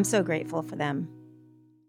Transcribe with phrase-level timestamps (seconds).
[0.00, 1.10] I'm so grateful for them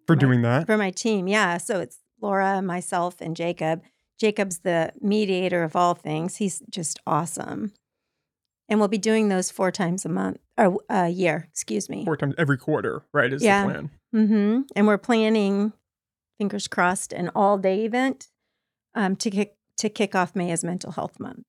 [0.05, 0.65] for doing that.
[0.65, 1.29] for my team.
[1.29, 1.57] Yeah.
[1.59, 3.83] So it's Laura, myself, and Jacob.
[4.19, 6.35] Jacob's the mediator of all things.
[6.35, 7.71] He's just awesome.
[8.67, 12.03] And we'll be doing those four times a month or a year, excuse me.
[12.03, 13.31] Four times every quarter, right?
[13.31, 13.65] Is Yeah.
[13.65, 13.89] the plan.
[14.13, 14.61] Mm-hmm.
[14.75, 15.71] And we're planning,
[16.37, 18.27] fingers crossed, an all-day event
[18.93, 21.45] um, to kick to kick off May as Mental Health Month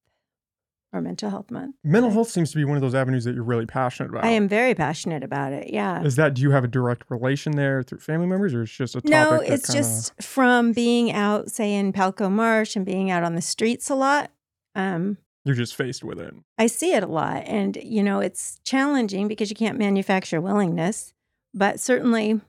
[0.92, 1.76] or Mental Health Month.
[1.82, 4.24] Mental health seems to be one of those avenues that you're really passionate about.
[4.24, 5.72] I am very passionate about it.
[5.72, 6.02] Yeah.
[6.02, 8.94] Is that do you have a direct relation there through family members, or it's just
[8.94, 9.10] a topic?
[9.10, 13.34] No, it's kinda- just from being out, say in Palco Marsh and being out on
[13.34, 14.30] the streets a lot.
[14.74, 16.34] Um, you're just faced with it.
[16.58, 17.42] I see it a lot.
[17.46, 21.14] And, you know, it's challenging because you can't manufacture willingness,
[21.52, 22.40] but certainly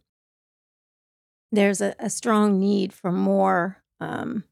[1.51, 4.43] there's a, a strong need for more um,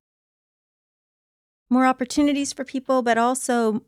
[1.72, 3.84] more opportunities for people, but also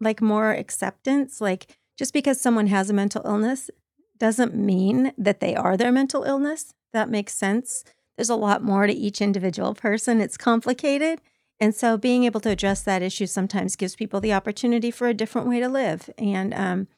[0.00, 1.40] like more acceptance.
[1.40, 3.70] Like just because someone has a mental illness
[4.18, 6.74] doesn't mean that they are their mental illness.
[6.92, 7.84] That makes sense.
[8.16, 10.20] There's a lot more to each individual person.
[10.20, 11.20] It's complicated.
[11.60, 15.14] And so being able to address that issue sometimes gives people the opportunity for a
[15.14, 16.10] different way to live.
[16.18, 16.88] And, um,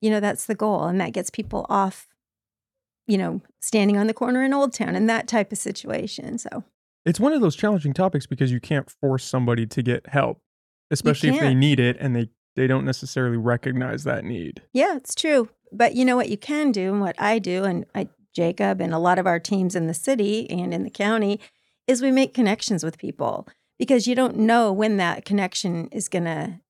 [0.00, 0.84] you know, that's the goal.
[0.84, 2.08] And that gets people off,
[3.06, 6.38] you know, standing on the corner in Old Town and that type of situation.
[6.38, 6.64] So,
[7.04, 10.40] It's one of those challenging topics because you can't force somebody to get help,
[10.90, 14.62] especially if they need it and they they don't necessarily recognize that need.
[14.72, 15.48] yeah, it's true.
[15.70, 18.92] But you know what you can do and what I do, and I, Jacob and
[18.92, 21.40] a lot of our teams in the city and in the county,
[21.86, 23.46] is we make connections with people
[23.78, 26.60] because you don't know when that connection is gonna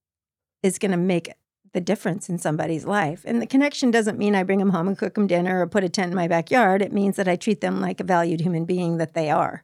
[0.63, 1.33] is gonna make
[1.73, 3.23] the difference in somebody's life.
[3.27, 5.85] And the connection doesn't mean I bring them home and cook them dinner or put
[5.85, 6.83] a tent in my backyard.
[6.83, 9.63] It means that I treat them like a valued human being that they are,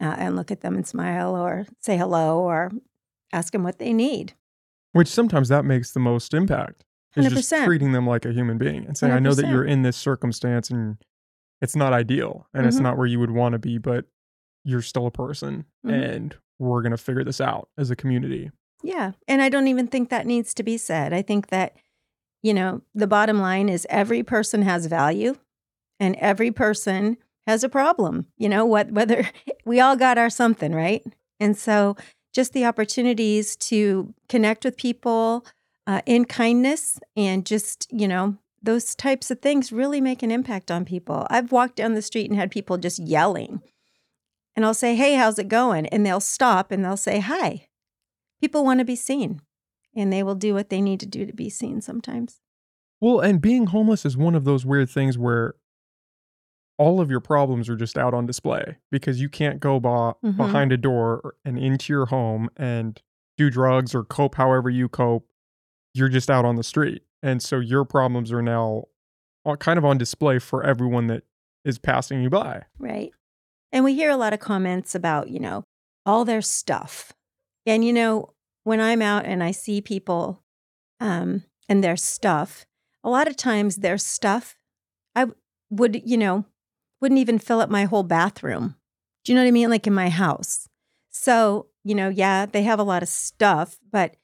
[0.00, 2.70] uh, and look at them and smile or say hello or
[3.32, 4.32] ask them what they need.
[4.92, 6.84] Which sometimes that makes the most impact.
[7.16, 7.64] Is just 100%.
[7.64, 10.70] treating them like a human being and saying, I know that you're in this circumstance
[10.70, 10.98] and
[11.60, 12.82] it's not ideal and it's Mhm.
[12.82, 14.04] not where you would want to be, but
[14.64, 15.92] you're still a person Mhm.
[16.14, 18.50] and we're gonna figure this out as a community.
[18.82, 19.12] Yeah.
[19.26, 21.12] And I don't even think that needs to be said.
[21.12, 21.76] I think that,
[22.42, 25.34] you know, the bottom line is every person has value
[25.98, 27.16] and every person
[27.48, 28.26] has a problem.
[28.36, 29.28] You know, what whether
[29.64, 31.02] we all got our something, right?
[31.40, 31.96] And so
[32.34, 35.46] just the opportunities to connect with people
[35.86, 40.70] uh, in kindness and just, you know, those types of things really make an impact
[40.70, 41.26] on people.
[41.30, 43.62] I've walked down the street and had people just yelling.
[44.54, 45.86] And I'll say, Hey, how's it going?
[45.86, 47.66] And they'll stop and they'll say, Hi.
[48.42, 49.40] People want to be seen
[49.96, 52.40] and they will do what they need to do to be seen sometimes.
[53.00, 55.54] Well, and being homeless is one of those weird things where
[56.78, 60.36] all of your problems are just out on display because you can't go Mhm.
[60.36, 63.02] behind a door and into your home and
[63.36, 65.28] do drugs or cope however you cope.
[65.94, 67.02] You're just out on the street.
[67.22, 68.84] And so your problems are now
[69.60, 71.24] kind of on display for everyone that
[71.64, 72.62] is passing you by.
[72.78, 73.10] Right.
[73.72, 75.64] And we hear a lot of comments about, you know,
[76.06, 77.12] all their stuff.
[77.66, 78.34] And, you know,
[78.64, 80.42] when I'm out and I see people
[81.00, 82.66] um, and their stuff,
[83.02, 84.56] a lot of times their stuff,
[85.14, 85.26] I
[85.70, 86.44] would, you know,
[87.00, 88.76] wouldn't even fill up my whole bathroom.
[89.24, 89.70] Do you know what I mean?
[89.70, 90.68] Like in my house.
[91.10, 94.16] So, you know, yeah, they have a lot of stuff, but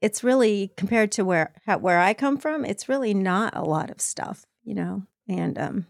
[0.00, 4.00] it's really compared to where where I come from, it's really not a lot of
[4.00, 5.02] stuff, you know.
[5.28, 5.86] And um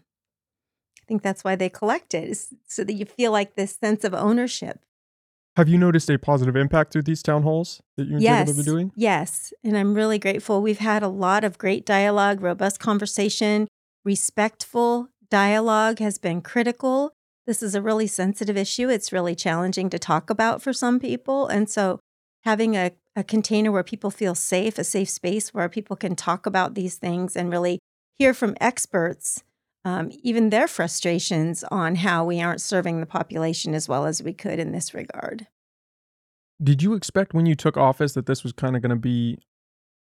[1.01, 4.03] I think that's why they collect it, is so that you feel like this sense
[4.03, 4.79] of ownership.
[5.57, 8.47] Have you noticed a positive impact through these town halls that you and Jacob have
[8.47, 8.55] Yes.
[8.57, 8.91] been doing?
[8.95, 9.53] Yes.
[9.63, 10.61] And I'm really grateful.
[10.61, 13.67] We've had a lot of great dialogue, robust conversation,
[14.05, 17.13] respectful dialogue has been critical.
[17.45, 18.89] This is a really sensitive issue.
[18.89, 21.47] It's really challenging to talk about for some people.
[21.47, 21.99] And so
[22.43, 26.45] having a, a container where people feel safe, a safe space where people can talk
[26.45, 27.79] about these things and really
[28.17, 29.43] hear from experts,
[29.85, 34.33] um, even their frustrations on how we aren't serving the population as well as we
[34.33, 35.47] could in this regard.
[36.61, 39.39] Did you expect when you took office that this was kind of going to be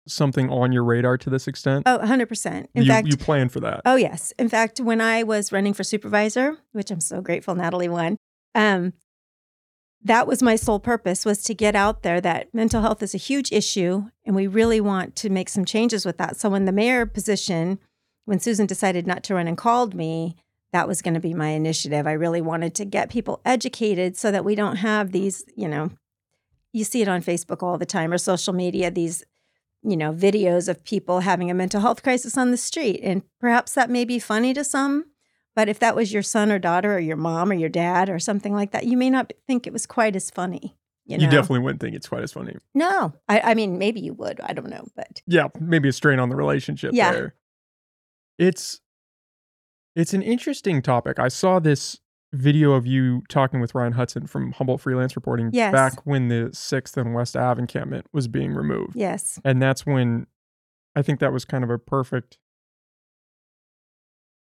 [0.08, 1.84] something on your radar to this extent?
[1.86, 2.68] Oh, 100%.
[2.74, 3.82] In you, fact, you planned for that.
[3.86, 4.34] Oh, yes.
[4.40, 8.18] In fact, when I was running for supervisor, which I'm so grateful Natalie won,
[8.56, 8.94] um,
[10.04, 13.20] that was my sole purpose was to get out there that mental health is a
[13.20, 16.38] huge issue and we really want to make some changes with that.
[16.38, 17.80] So when the mayor position,
[18.26, 20.36] when Susan decided not to run and called me,
[20.72, 22.06] that was going to be my initiative.
[22.06, 25.92] I really wanted to get people educated so that we don't have these, you know,
[26.74, 29.24] you see it on Facebook all the time or social media, these
[29.88, 33.00] you know, videos of people having a mental health crisis on the street.
[33.02, 35.06] And perhaps that may be funny to some,
[35.56, 38.20] but if that was your son or daughter or your mom or your dad or
[38.20, 40.78] something like that, you may not think it was quite as funny.
[41.06, 41.24] You, know?
[41.24, 42.58] You definitely wouldn't think it's quite as funny.
[42.76, 44.42] No, I, I mean, maybe you would.
[44.42, 44.86] I don't know.
[44.94, 47.12] But Yeah, maybe a strain on the relationship Yeah.
[47.12, 47.36] there.
[48.38, 48.82] It's
[49.96, 51.18] it's an interesting topic.
[51.18, 52.00] I saw this
[52.34, 55.72] video of you talking with Ryan Hudson from Humboldt Freelance Reporting Yes.
[55.72, 58.96] back when the 6th and West Ave encampment was being removed.
[58.96, 59.40] Yes.
[59.44, 60.28] And that's when
[60.96, 62.38] I think that was kind of a perfect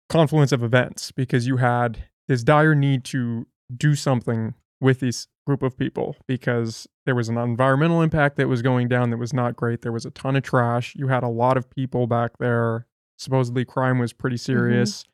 [0.09, 3.47] confluence of events because you had this dire need to
[3.77, 8.63] do something with this group of people because there was an environmental impact that was
[8.63, 9.83] going down that was not great.
[9.83, 10.95] There was a ton of trash.
[10.97, 12.87] You had a lot of people back there.
[13.19, 14.53] Supposedly, crime was pretty mm-hmm.
[14.53, 15.05] serious.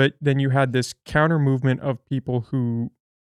[0.00, 2.90] But then you had this counter movement of people who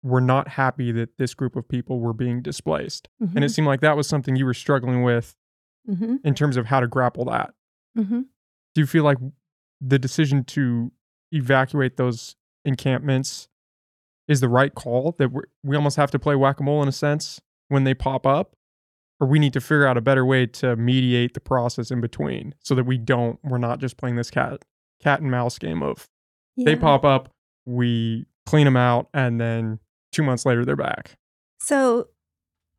[0.03, 3.09] were not happy that this group of people were being displaced.
[3.35, 5.35] And it seemed like that was something you were struggling with
[5.87, 7.55] hmm in terms of how to grapple that.
[7.97, 8.21] hmm
[8.75, 9.17] Do you feel like
[9.81, 10.93] the decision to
[11.33, 12.37] evacuate those
[12.67, 13.49] encampments
[14.29, 15.15] is the right call?
[15.17, 17.95] That we're, we almost have to play whack a mole in a sense when they
[17.95, 18.55] pop up?
[19.19, 22.55] Or we need to figure out a better way to mediate the process in between
[22.61, 24.67] so that we don't, we're not just playing this cat,
[25.03, 26.07] cat and mouse game of
[26.65, 27.29] they pop up,
[27.67, 29.79] we clean them out, and then
[30.13, 31.17] two months later they're back.
[31.61, 32.09] So,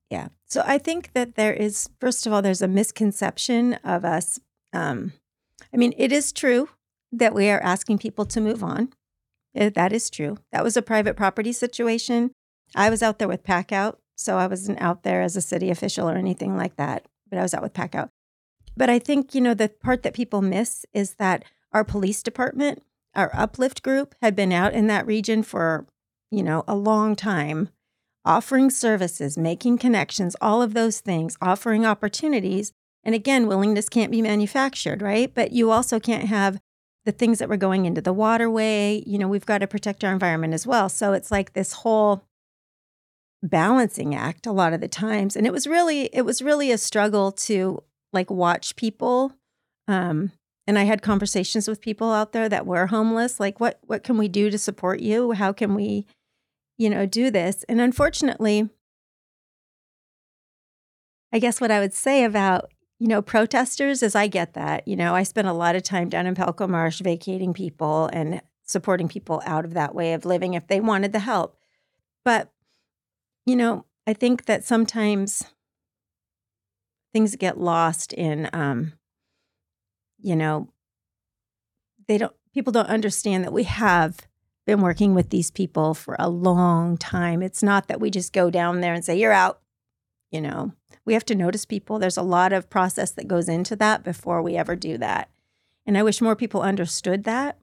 [0.10, 0.30] yeah.
[0.46, 4.40] So I think that there is, first of all, there's a misconception of us.
[4.74, 5.14] Um,
[5.74, 6.70] I mean, it is true
[7.12, 8.90] that we are asking people to move on.
[9.56, 10.38] Eh, That is true.
[10.52, 12.32] That was a private property situation.
[12.76, 14.00] I was out there with pack out.
[14.16, 17.42] So I wasn't out there as a city official or anything like that, but I
[17.42, 18.10] was out with pack out.
[18.78, 21.44] But I think, you know, the part that people miss is that
[21.74, 22.84] our police department,
[23.16, 25.86] our uplift group had been out in that region for,
[26.30, 27.70] you know, a long time
[28.24, 32.72] offering services, making connections, all of those things, offering opportunities.
[33.04, 35.34] And again, willingness can't be manufactured, right?
[35.34, 36.60] But you also can't have
[37.04, 39.04] the things that were going into the waterway.
[39.08, 40.88] You know, we've got to protect our environment as well.
[40.88, 42.24] So it's like this whole
[43.42, 45.36] balancing act a lot of the times.
[45.36, 49.34] And it was really, it was really a struggle to like watch people.
[49.88, 50.32] Um,
[50.68, 53.40] and I had conversations with people out there that were homeless.
[53.40, 55.32] Like, what what can we do to support you?
[55.32, 56.06] How can we
[56.82, 57.64] you know, do this.
[57.70, 58.68] And unfortunately,
[61.32, 64.88] I guess what I would say about, you know, protesters is I get that.
[64.88, 68.42] You know, I spent a lot of time down in Palco Marsh vacating people and
[68.64, 71.56] supporting people out of that way of living if they wanted the help.
[72.26, 72.52] But,
[73.46, 75.46] you know, I think that sometimes
[77.14, 78.94] things get lost in, um,
[80.22, 80.70] you know,
[82.08, 84.20] they don't, people don't understand that we have
[84.66, 87.42] been working with these people for a long time.
[87.42, 89.60] It's not that we just go down there and say, you're out.
[90.32, 90.74] You know,
[91.04, 92.00] we have to notice people.
[92.00, 95.30] There's a lot of process that goes into that before we ever do that.
[95.86, 97.58] And I wish more people understood that.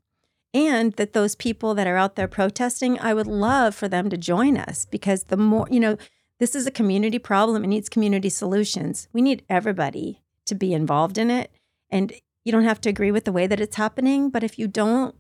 [0.55, 4.17] And that those people that are out there protesting, I would love for them to
[4.17, 5.99] join us because the more, you know,
[6.41, 7.65] this is a community problem.
[7.65, 9.09] It needs community solutions.
[9.13, 11.51] We need everybody to be involved in it.
[11.91, 12.13] And
[12.49, 14.31] you don't have to agree with the way that it's happening.
[14.31, 15.15] But if you don't,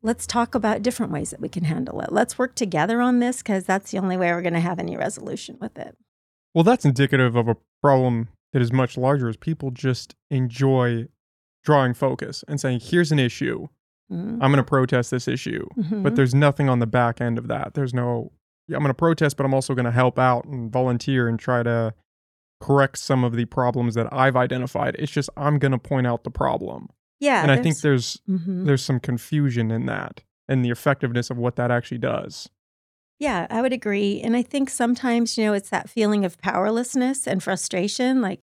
[0.00, 2.12] let's talk about different ways that we can handle it.
[2.12, 4.96] Let's work together on this because that's the only way we're going to have any
[4.96, 5.96] resolution with it.
[6.54, 9.28] Well, that's indicative of a problem that is much larger.
[9.28, 11.08] Is people just enjoy
[11.64, 13.66] drawing focus and saying, "Here's an issue.
[14.10, 14.34] Mhm.
[14.40, 16.04] I'm going to protest this issue." Mhm.
[16.04, 17.74] But there's nothing on the back end of that.
[17.74, 18.30] There's no,
[18.68, 21.40] yeah, I'm going to protest, but I'm also going to help out and volunteer and
[21.40, 21.92] try to
[22.60, 24.96] correct some of the problems that I've identified.
[24.98, 26.88] It's just I'm going to point out the problem.
[27.20, 28.64] yeah, and I think there's Mhm.
[28.66, 32.48] there's some confusion in that and the effectiveness of what that actually does.
[33.18, 34.20] Yeah, I would agree.
[34.20, 38.38] And I think sometimes, you know, it's that feeling of powerlessness and frustration like,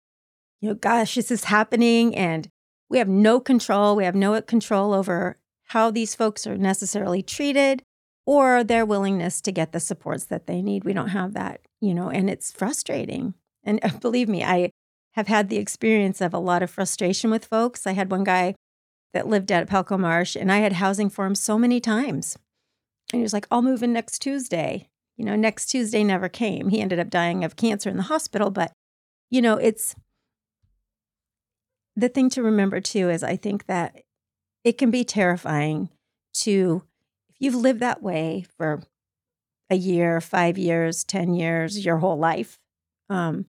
[0.59, 2.49] you know, gosh, this is happening and
[2.89, 3.95] we have no control.
[3.95, 7.81] We have no control over how these folks are necessarily treated
[8.25, 10.83] or their willingness to get the supports that they need.
[10.83, 13.33] We don't have that, you know, and it's frustrating.
[13.65, 14.71] And uh, believe me, I
[15.13, 17.87] have had the experience of a lot of frustration with folks.
[17.87, 18.55] I had one guy
[19.13, 22.37] that lived at Palco Marsh and I had housing for him so many times.
[23.11, 24.89] And he was like, I'll move in next Tuesday.
[25.17, 26.69] You know, next Tuesday never came.
[26.69, 28.51] He ended up dying of cancer in the hospital.
[28.51, 28.73] But,
[29.29, 29.95] you know, it's
[31.95, 34.01] the thing to remember too is I think that
[34.65, 35.89] it can be terrifying
[36.41, 36.83] to,
[37.29, 38.83] if you've lived that way for
[39.69, 42.59] a year, five years, 10 years, your whole life,
[43.09, 43.45] um,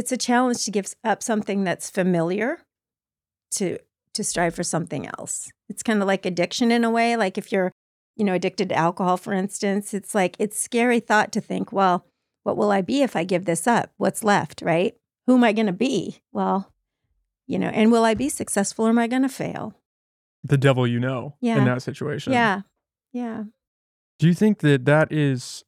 [0.00, 2.58] it's a challenge to give up something that's familiar
[3.52, 3.78] to
[4.14, 5.50] to strive for something else.
[5.68, 7.16] It's kind of like addiction in a way.
[7.16, 7.72] Like if you're
[8.16, 12.04] you know, addicted to alcohol, for instance, it's like it's scary thought to think, well,
[12.42, 13.92] what will I be if I give this up?
[13.96, 14.94] What's left, right?
[15.26, 16.18] Who am I going to be?
[16.30, 16.70] Well,
[17.46, 19.74] you know, and will I be successful or am I going to fail?
[20.44, 21.56] The devil you know Yeah.
[21.58, 22.34] in that situation.
[22.34, 22.62] Yeah.
[23.12, 23.44] Yeah.
[24.18, 25.64] Do you think that that is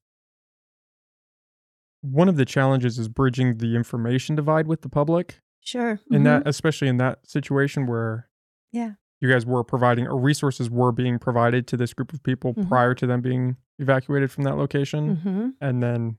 [2.02, 5.40] one of the challenges is bridging the information divide with the public?
[5.60, 5.98] Sure.
[6.10, 6.24] In Mhm.
[6.24, 8.28] that especially in that situation where
[8.72, 8.94] Yeah.
[9.20, 12.68] you guys were providing or resources were being provided to this group of people Mhm.
[12.68, 16.18] prior to them being evacuated from that location hmm and then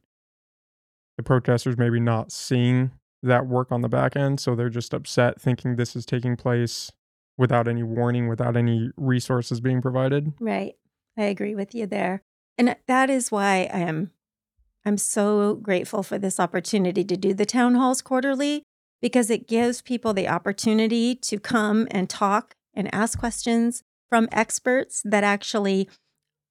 [1.17, 5.39] the protesters maybe not seeing that work on the back end so they're just upset
[5.39, 6.91] thinking this is taking place
[7.37, 10.75] without any warning without any resources being provided Right.
[11.17, 12.23] I agree with you there.
[12.57, 14.11] And that is why I am
[14.85, 18.63] I'm so grateful for this opportunity to do the town halls quarterly
[19.01, 25.01] because it gives people the opportunity to come and talk and ask questions from experts
[25.05, 25.89] that actually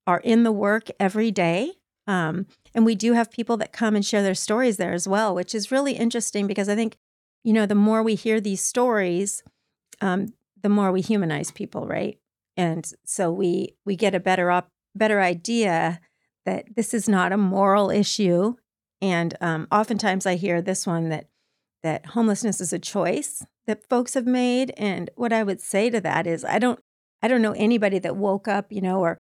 [0.07, 1.73] are in the work every day.
[2.07, 5.35] Um, and we do have people that come and share their stories there as well,
[5.35, 6.97] which is really interesting because I think,
[7.45, 9.43] you know, the more we hear these stories,
[10.01, 12.19] um, the more we humanize people, right?
[12.57, 16.01] And so we we get a better op- better idea
[16.45, 18.55] that this is not a moral issue.
[19.01, 21.27] And um, oftentimes I hear this one that
[21.83, 24.73] that homelessness is a choice that folks have made.
[24.77, 26.79] And what I would say to that is I don't
[27.23, 29.19] I don't know anybody that woke up, you know, or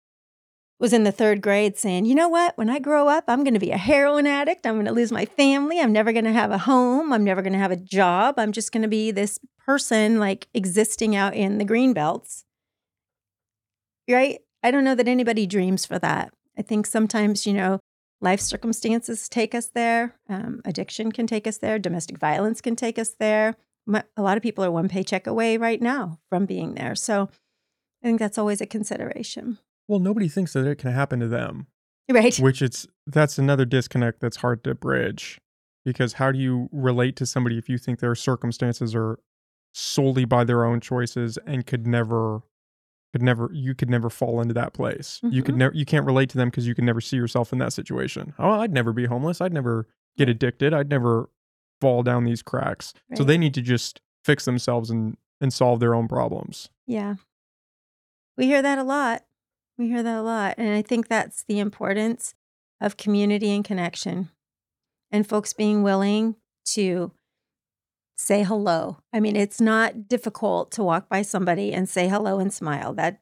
[0.80, 3.54] was in the third grade saying, you know what, when I grow up, I'm going
[3.54, 4.66] to be a heroin addict.
[4.66, 5.80] I'm going to lose my family.
[5.80, 7.12] I'm never going to have a home.
[7.12, 8.36] I'm never going to have a job.
[8.38, 12.46] I'm just going to be this person like existing out in the green belts.
[14.10, 14.40] Right?
[14.64, 16.34] I don't know that anybody dreams for that.
[16.60, 17.80] I think sometimes, you know,
[18.22, 20.16] life circumstances take us there.
[20.28, 21.80] Um, addiction can take us there.
[21.80, 23.56] Domestic violence can take us there.
[24.18, 26.96] A lot of people are one paycheck away right now from being there.
[26.96, 27.30] So
[28.04, 29.58] I think that's always a consideration.
[29.88, 31.68] well nobody thinks that it can happen to them
[32.12, 32.36] Right.
[32.40, 35.40] which it's that's another disconnect that's hard to bridge
[35.86, 39.20] because how do you relate to somebody if you think their circumstances are
[39.74, 42.42] solely by their own choices and could never
[43.14, 45.60] could never you could never fall into that place you could Mhm.
[45.60, 48.34] never you can't relate to them because you can never see yourself in that situation
[48.40, 49.88] oh i'd never be homeless i'd never
[50.18, 51.30] get addicted i'd never
[51.82, 55.96] fall down these cracks so they need to just fix themselves and and solve their
[55.96, 57.16] own problems Yeah.
[58.38, 59.26] We hear that a lot.
[59.78, 60.56] We hear that a lot.
[60.58, 62.36] And I think that's the importance
[62.82, 64.30] of community and connection
[65.12, 66.36] and folks being willing
[66.74, 67.12] to
[68.20, 68.98] say hello.
[69.14, 72.94] I mean, it's not difficult to walk by somebody and say hello and smile.
[72.94, 73.22] That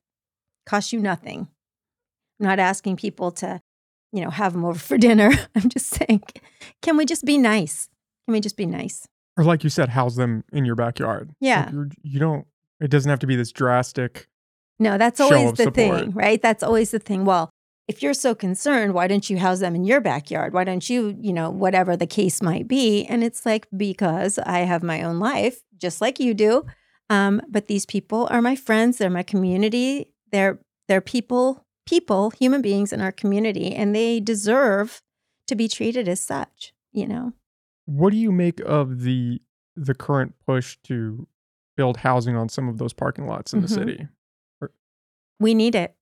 [0.65, 1.47] costs you nothing.
[2.39, 3.61] I'm not asking people to,
[4.11, 5.29] you know, have them over for dinner.
[5.55, 6.23] I'm just saying,
[6.81, 7.89] can we just be nice?
[8.25, 9.07] Can we just be nice?
[9.37, 11.69] or like you said house them in your backyard Yeah.
[11.71, 12.47] you're, you don't
[12.81, 14.27] it doesn't have to be this drastic
[14.79, 15.75] No, that's always the support.
[15.75, 16.41] thing, right?
[16.41, 17.23] That's always the thing.
[17.23, 17.51] Well,
[17.87, 20.53] if you're so concerned, why don't you house them in your backyard?
[20.53, 23.05] Why don't you, you know, whatever the case might be?
[23.05, 26.65] And it's like, because I have my own life, just like you do.
[27.09, 32.61] Um, but these people are my friends, they're my community, they're they're people, people, human
[32.61, 35.01] beings in our community, and they deserve
[35.47, 37.31] to be treated as such, you know.
[37.85, 39.41] What do you make of the
[39.77, 41.27] the current push to
[41.77, 43.73] build housing on some of those parking lots in the Mhm.
[43.73, 44.07] city?
[45.39, 45.95] we need it.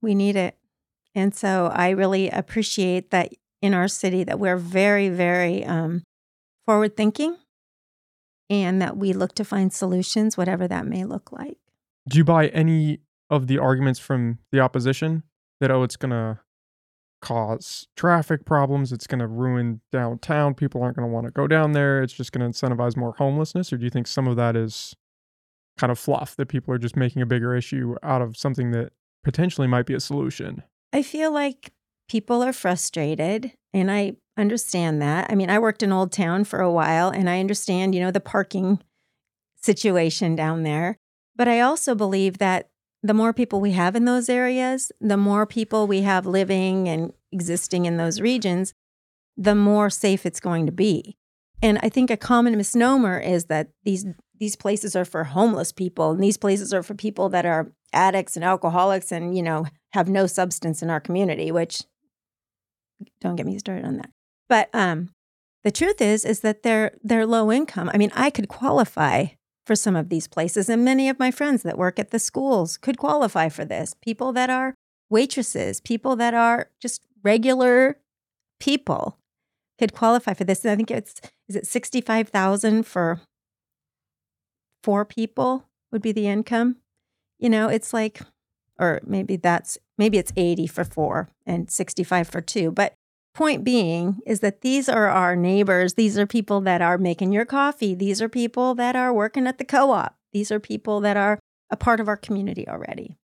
[0.00, 0.56] We need it.
[1.14, 6.02] And so I really appreciate that in our city that we're very, very um,
[6.66, 7.36] forward thinking
[8.50, 11.58] and that we look to find solutions, whatever that may look like.
[12.08, 13.00] Do you buy any
[13.30, 15.22] of the arguments from the opposition
[15.60, 16.40] that oh it's going to
[17.22, 21.46] cause traffic problems, it's going to ruin downtown, people aren't going to want to go
[21.46, 24.36] down there, it's just going to incentivize more homelessness or do you think some of
[24.36, 24.94] that is
[25.78, 28.92] kind of fluff that people are just making a bigger issue out of something that
[29.22, 30.62] potentially might be a solution?
[30.92, 31.72] I feel like
[32.08, 35.30] people are frustrated and I understand that.
[35.30, 38.10] I mean, I worked in Old Town for a while and I understand, you know,
[38.10, 38.80] the parking
[39.56, 40.98] situation down there.
[41.34, 42.68] But I also believe that
[43.02, 47.12] the more people we have in those areas, the more people we have living and
[47.32, 48.74] existing in those regions,
[49.36, 51.16] the more safe it's going to be.
[51.62, 54.04] And I think a common misnomer is that these
[54.38, 58.34] these places are for homeless people and these places are for people that are addicts
[58.36, 61.84] and alcoholics and you know have no substance in our community which
[63.20, 64.10] don't get me started on that.
[64.48, 65.10] But um
[65.64, 67.90] the truth is is that they're they're low income.
[67.92, 69.26] I mean i could qualify
[69.66, 72.76] for some of these places and many of my friends that work at the schools
[72.76, 73.94] could qualify for this.
[74.00, 74.74] People that are
[75.12, 77.98] waitresses people that are just regular
[78.58, 79.18] people
[79.78, 80.64] could qualify for this.
[80.64, 83.20] And i think it's is it 65000 for
[84.82, 86.76] four people would be the income?
[87.38, 88.22] You know it's like
[88.82, 92.72] or maybe that's maybe it's 80 for four and 65 for two.
[92.72, 92.94] But
[93.32, 95.94] point being is that these are our neighbors.
[95.94, 97.94] These are people that are making your coffee.
[97.94, 100.16] These are people that are working at the co-op.
[100.32, 101.38] These are people that are
[101.70, 103.16] a part of our community already.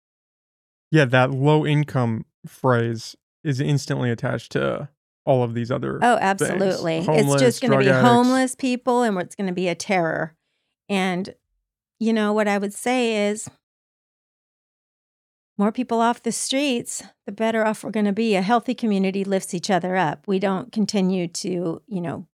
[0.92, 4.90] Yeah, that low income phrase is instantly attached to
[5.26, 7.06] all of these other oh absolutely.
[7.10, 8.08] It's just going to be addicts.
[8.08, 10.36] homeless people and it's going to be a terror.
[10.88, 11.34] And
[12.00, 13.50] you know what i would say is
[15.58, 18.36] more people off the streets, the better off we're going to be.
[18.36, 20.28] A healthy community lifts each other up.
[20.28, 22.28] We don't continue to, you know,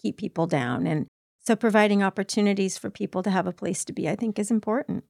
[0.00, 0.86] keep people down.
[0.86, 1.06] And
[1.40, 5.04] so providing opportunities for people to have a place to be, I think, is important.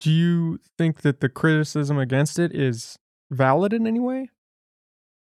[0.00, 2.96] Do you think that the criticism against it is
[3.30, 4.30] valid in any way?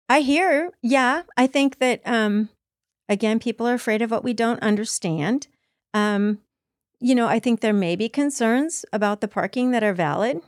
[0.08, 1.24] I hear, yeah.
[1.38, 2.50] I think that, um,
[3.08, 5.48] again, people are afraid of what we don't understand.
[5.93, 6.39] Um,
[7.00, 10.41] you know, I think there may be concerns about the parking that are valid,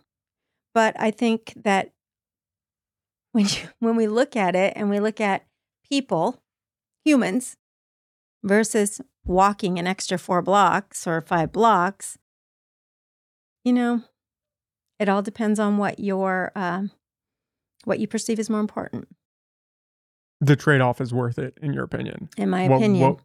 [0.74, 1.92] but I think that
[3.32, 5.46] when you, when we look at it and we look at
[5.90, 6.42] people,
[7.04, 7.58] humans,
[8.44, 12.18] versus walking an extra four blocks or five blocks,
[13.64, 14.04] you know,
[15.00, 16.84] it all depends on what your uh,
[17.86, 19.08] what you perceive as more important.
[20.40, 22.30] The trade off is worth it, in your opinion.
[22.36, 23.20] In my what, opinion, what,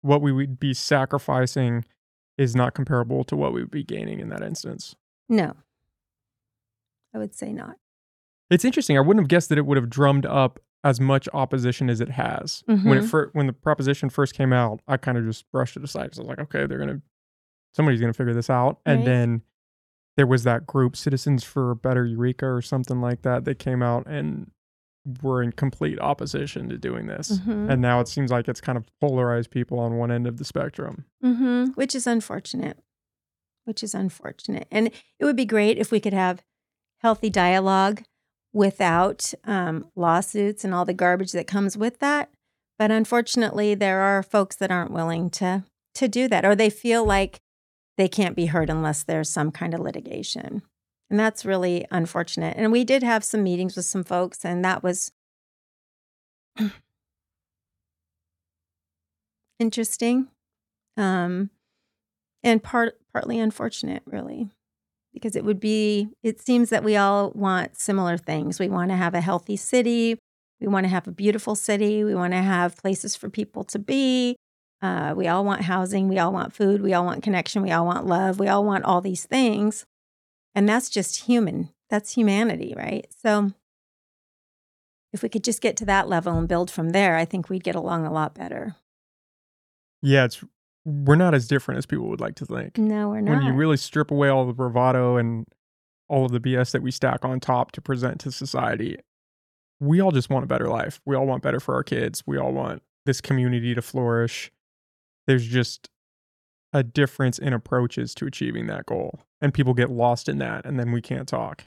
[0.00, 1.84] what we would be sacrificing
[2.38, 4.94] is not comparable to what we would be gaining in that instance.
[5.28, 5.54] no,
[7.14, 7.76] I would say not.
[8.50, 8.96] It's interesting.
[8.96, 12.10] I wouldn't have guessed that it would have drummed up as much opposition as it
[12.10, 12.62] has.
[12.66, 13.08] When it Mhm.
[13.10, 16.10] fir- when the proposition first came out, I kind of just brushed it aside.
[16.10, 17.00] 'cause I was like, okay, they're gonna
[17.74, 18.80] somebody's gonna figure this out.
[18.84, 19.04] And Right.
[19.06, 19.42] then
[20.16, 23.82] there was that group, Citizens for a Better Eureka or something like that, that came
[23.82, 24.50] out and
[25.22, 27.38] were in complete opposition to doing this.
[27.40, 27.70] Mhm.
[27.70, 30.44] And now it seems like it's kind of polarized people on one end of the
[30.44, 31.04] spectrum.
[31.20, 32.78] hmm Which is unfortunate.
[33.64, 34.68] Which is unfortunate.
[34.70, 36.42] And it would be great if we could have
[36.98, 38.02] healthy dialogue
[38.52, 42.30] without um, lawsuits and all the garbage that comes with that.
[42.78, 47.04] But unfortunately, there are folks that aren't willing to to do that, or they feel
[47.04, 47.40] like
[47.98, 50.62] they can't be heard unless there's some kind of litigation.
[51.12, 52.56] And that's really unfortunate.
[52.56, 55.12] And we did have some meetings with some folks, and that was
[59.58, 60.28] interesting.
[60.96, 61.50] Um,
[62.42, 64.48] and part partly unfortunate really
[65.12, 68.58] because it would be it seems that we all want similar things.
[68.58, 70.18] We want to have a healthy city.
[70.62, 72.04] We want to have a beautiful city.
[72.04, 74.36] We want to have places for people to be.
[74.80, 76.08] Uh, we all want housing.
[76.08, 76.80] We all want food.
[76.80, 77.60] We all want connection.
[77.60, 78.38] We all want love.
[78.38, 79.84] We all want all these things
[80.54, 83.52] and that's just human that's humanity right so
[85.12, 87.64] if we could just get to that level and build from there i think we'd
[87.64, 88.76] get along a lot better
[90.02, 90.42] Yeah, it's
[90.84, 92.76] we're not as different as people would like to think.
[92.78, 95.46] no we're not When you really strip away all the bravado and
[96.08, 98.96] all of the BS that we stack on top to present to society,
[99.80, 101.00] we all just want a better life.
[101.06, 102.24] We all want better for our kids.
[102.26, 104.50] We all want this community to flourish.
[105.26, 105.88] There's just
[106.72, 109.20] a difference in approaches to achieving that goal.
[109.42, 111.64] And people get lost in that and then we can't talk.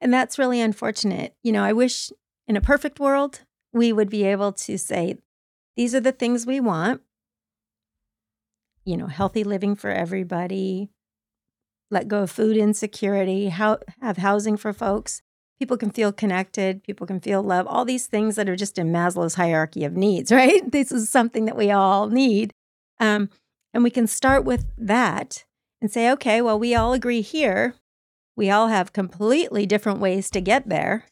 [0.00, 1.36] And that's really unfortunate.
[1.42, 2.10] You know, I wish
[2.46, 5.18] in a perfect world, we would be able to say,
[5.76, 7.02] these are the things we want.
[8.84, 10.88] You know, healthy living for everybody,
[11.90, 15.20] let go of food insecurity, how, have housing for folks.
[15.58, 18.92] People can feel connected, people can feel love, all these things that are just in
[18.92, 20.70] Maslow's hierarchy of needs, right?
[20.70, 22.52] This is something that we all need.
[22.98, 23.28] Um,
[23.74, 25.44] and we can start with that
[25.80, 27.74] and say, okay, well, we all agree here
[28.38, 31.06] we all have completely different ways to get there,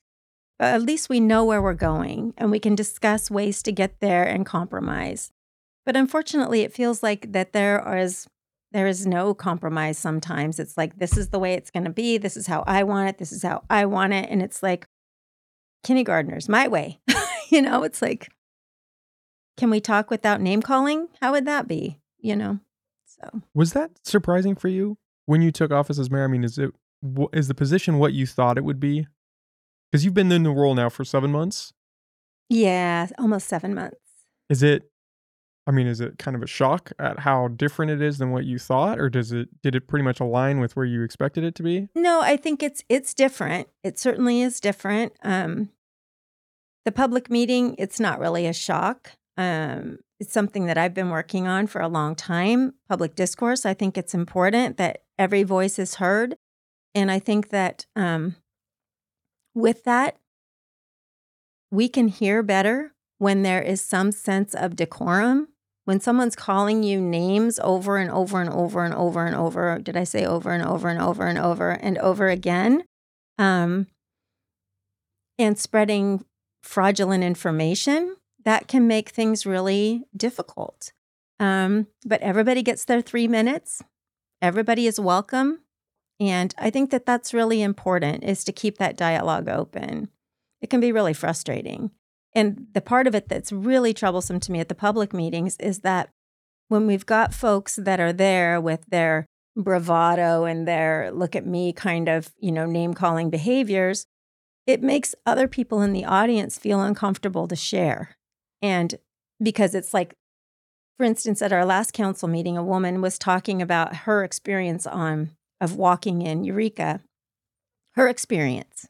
[0.61, 3.99] but at least we know where we're going and we can discuss ways to get
[3.99, 5.33] there and compromise.
[5.85, 8.29] But unfortunately, it feels like that there is
[8.71, 10.61] there is no compromise sometimes.
[10.61, 13.09] It's like this is the way it's going to be, this is how I want
[13.09, 14.87] it, this is how I want it, and it's like
[15.83, 17.01] kindergartners, my way.
[17.51, 18.29] you know, it's like
[19.57, 21.09] can we talk without name calling?
[21.21, 22.61] How would that be, you know?
[23.23, 26.25] So, Was that surprising for you when you took office as mayor?
[26.25, 26.71] I mean, is it
[27.03, 29.07] wh- the position what you thought it would be?
[29.91, 31.73] Because you've been in the role now for seven months.
[32.49, 33.97] yeah, almost 7 months.
[34.51, 34.91] Is it?
[35.69, 38.45] I mean, is it kind of a shock at how different it is than what
[38.45, 41.57] you thought, or does it did it pretty much align with where you expected it
[41.57, 41.89] to be?
[41.95, 43.69] No, I think it's it's different.
[43.83, 45.13] It certainly is different.
[45.25, 45.71] Um,
[46.85, 49.13] the public meeting, it's not really a shock.
[49.37, 52.75] Um, it's something that I've been working on for a long time.
[52.89, 53.67] Public discourse.
[53.67, 56.37] I think it's important that every voice is heard,
[56.95, 58.37] and I think that um,
[59.55, 60.17] with that,
[61.71, 65.49] we can hear better when there is some sense of decorum.
[65.85, 69.97] When someone's calling you names over and over and over and over and over, did
[69.97, 72.85] I say over and over and over and over and over again?
[73.39, 73.87] Um,
[75.39, 76.25] and spreading
[76.63, 80.93] fraudulent information, that can make things really difficult.
[81.39, 83.83] Um, but everybody gets their three minutes.
[84.41, 85.61] Everybody is welcome.
[86.19, 90.09] And I think that that's really important is to keep that dialogue open.
[90.63, 91.91] It can be really frustrating.
[92.35, 95.81] And the part of it that's really troublesome to me at the public meetings is
[95.81, 96.09] that
[96.69, 101.73] when we've got folks that are there with their bravado and their look at me
[101.73, 104.07] kind of, you know, name calling behaviors,
[104.67, 108.17] it makes other people in the audience feel uncomfortable to share.
[108.63, 108.95] And
[109.43, 110.15] because it's like,
[110.97, 115.31] for instance, at our last council meeting, a woman was talking about her experience on
[115.61, 117.01] of walking in Eureka,
[117.95, 118.87] her experience.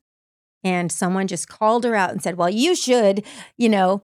[0.65, 3.25] And someone just called her out and said, Well, you should,
[3.57, 4.03] you know,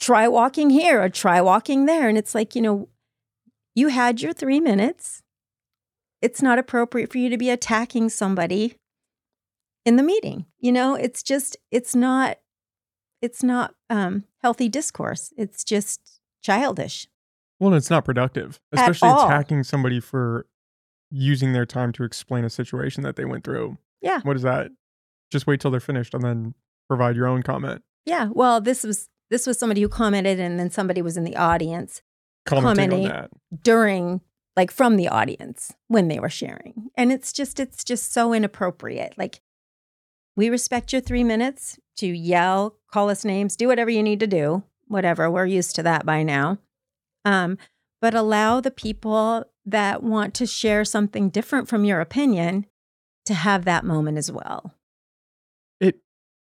[0.00, 2.08] try walking here or try walking there.
[2.08, 2.88] And it's like, you know,
[3.74, 5.22] you had your three minutes.
[6.22, 8.74] It's not appropriate for you to be attacking somebody
[9.84, 10.46] in the meeting.
[10.58, 12.38] You know, it's just, it's not,
[13.22, 15.32] it's not um, healthy discourse.
[15.36, 17.08] It's just childish.
[17.58, 20.46] Well, it's not productive, especially attacking somebody for
[21.10, 23.78] using their time to explain a situation that they went through.
[24.02, 24.20] Yeah.
[24.22, 24.70] What is that?
[25.30, 26.54] Just wait till they're finished and then
[26.88, 27.82] provide your own comment.
[28.04, 28.28] Yeah.
[28.32, 32.02] Well, this was this was somebody who commented and then somebody was in the audience
[32.44, 33.10] Commenting Commenting.
[33.10, 33.30] on that.
[33.62, 34.20] during
[34.54, 36.90] like from the audience when they were sharing.
[36.96, 39.14] And it's just it's just so inappropriate.
[39.16, 39.40] Like
[40.36, 44.26] we respect your 3 minutes to yell, call us names, do whatever you need to
[44.26, 45.30] do, whatever.
[45.30, 46.58] We're used to that by now.
[47.24, 47.58] Um
[48.00, 52.66] but allow the people that want to share something different from your opinion
[53.24, 54.74] to have that moment as well.
[55.80, 56.00] It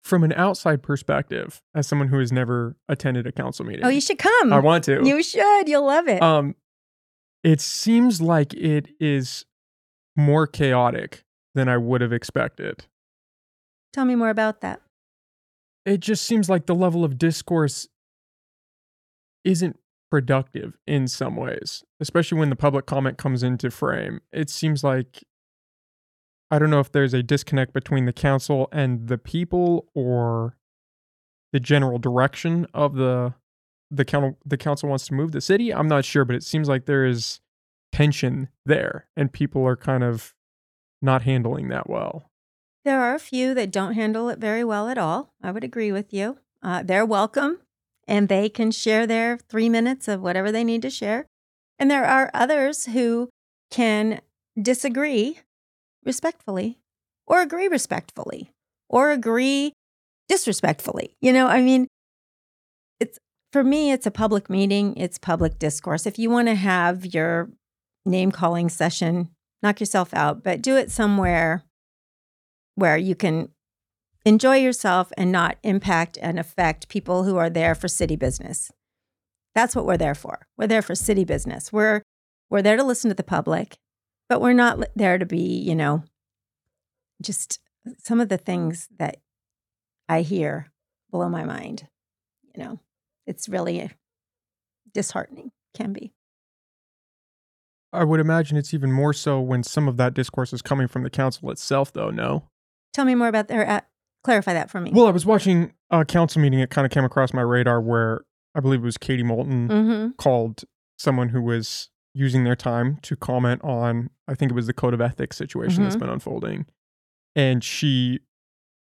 [0.02, 3.84] from an outside perspective, as someone who has never attended a council meeting.
[3.84, 4.52] Oh, you should come.
[4.52, 5.02] I want to.
[5.04, 5.68] You should.
[5.68, 6.22] You'll love it.
[6.22, 6.56] Um,
[7.44, 9.44] it seems like it is
[10.16, 11.24] more chaotic
[11.54, 12.86] than I would have expected.
[13.92, 14.80] Tell me more about that.
[15.84, 17.88] It just seems like the level of discourse
[19.44, 19.78] isn't
[20.10, 24.20] productive in some ways, especially when the public comment comes into frame.
[24.32, 25.24] It seems like
[26.50, 30.58] I don't know if there's a disconnect between the council and the people or
[31.52, 33.34] the general direction of the
[33.90, 35.72] the council the council wants to move the city.
[35.72, 37.40] I'm not sure, but it seems like there is
[37.90, 40.34] tension there and people are kind of
[41.00, 42.30] not handling that well.
[42.84, 45.32] There are a few that don't handle it very well at all.
[45.42, 46.38] I would agree with you.
[46.62, 47.60] Uh, they're welcome
[48.08, 51.26] and they can share their three minutes of whatever they need to share.
[51.78, 53.30] And there are others who
[53.70, 54.20] can
[54.60, 55.38] disagree
[56.04, 56.78] respectfully
[57.26, 58.50] or agree respectfully
[58.88, 59.72] or agree
[60.28, 61.14] disrespectfully.
[61.20, 61.86] You know, I mean,
[62.98, 63.18] it's
[63.52, 66.06] for me, it's a public meeting, it's public discourse.
[66.06, 67.50] If you want to have your
[68.04, 69.28] name calling session,
[69.62, 71.64] knock yourself out, but do it somewhere
[72.74, 73.48] where you can
[74.24, 78.70] enjoy yourself and not impact and affect people who are there for city business.
[79.54, 80.46] That's what we're there for.
[80.56, 81.72] We're there for city business.
[81.72, 82.02] We're
[82.48, 83.76] we're there to listen to the public,
[84.28, 86.04] but we're not there to be, you know,
[87.22, 87.58] just
[87.98, 89.16] some of the things that
[90.08, 90.70] I hear
[91.10, 91.88] blow my mind.
[92.54, 92.80] You know,
[93.26, 93.90] it's really
[94.92, 96.12] disheartening, can be.
[97.92, 101.02] I would imagine it's even more so when some of that discourse is coming from
[101.02, 102.44] the council itself, though, no?
[102.92, 103.80] Tell me more about their, uh,
[104.24, 104.90] clarify that for me.
[104.92, 106.58] Well, I was watching a council meeting.
[106.60, 108.22] It kind of came across my radar where
[108.54, 110.10] I believe it was Katie Moulton mm-hmm.
[110.18, 110.64] called
[110.98, 114.92] someone who was using their time to comment on, I think it was the code
[114.92, 116.00] of ethics situation that's Mhm.
[116.00, 116.66] been unfolding.
[117.34, 118.20] And she,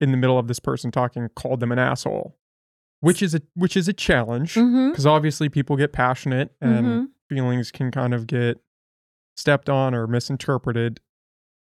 [0.01, 2.39] in the middle of this person talking, called them an asshole,
[3.01, 4.91] which is a which is a challenge Mm-hmm.
[4.91, 7.09] because obviously people get passionate and Mhm.
[7.29, 8.63] feelings can kind of get
[9.37, 11.01] stepped on or misinterpreted.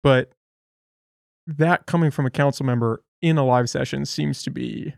[0.04, 0.32] But
[1.58, 4.94] that coming from a council member in a live session seems to be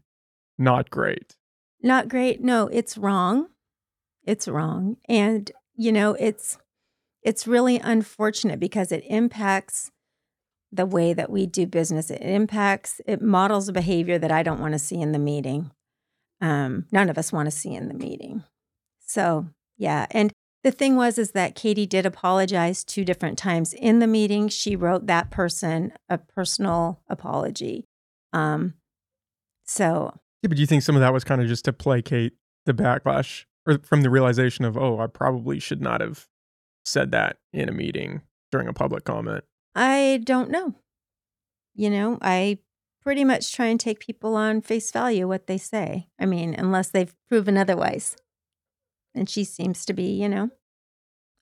[0.57, 1.35] not great.
[1.81, 2.41] Not great.
[2.41, 3.47] No, it's wrong.
[4.25, 4.97] It's wrong.
[5.07, 6.57] And you know, it's
[7.23, 9.91] it's really unfortunate because it impacts
[10.71, 12.09] the way that we do business.
[12.09, 15.71] It impacts it models a behavior that I don't want to see in the meeting.
[16.39, 18.43] Um, none of us want to see in the meeting.
[19.05, 20.31] So, yeah, and
[20.63, 24.47] the thing was is that Katie did apologize two different times in the meeting.
[24.47, 27.85] She wrote that person a personal apology.
[28.33, 28.75] Um,
[29.65, 32.33] so Yeah, but do you think some of that was kind of just to placate
[32.65, 36.27] the backlash or from the realization of, oh, I probably should not have
[36.85, 38.21] said that in a meeting
[38.51, 39.43] during a public comment?
[39.75, 40.75] I don't know.
[41.73, 42.59] You know, I
[43.01, 46.07] pretty much try and take people on face value what they say.
[46.19, 48.15] I mean, unless they've proven otherwise.
[49.13, 50.49] And she seems to be, you know,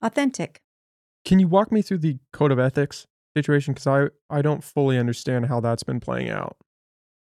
[0.02, 0.62] authentic.
[1.26, 3.06] Can you walk me through the code of ethics
[3.36, 3.74] situation?
[3.74, 6.58] Because I, I don't fully understand how that's been playing out.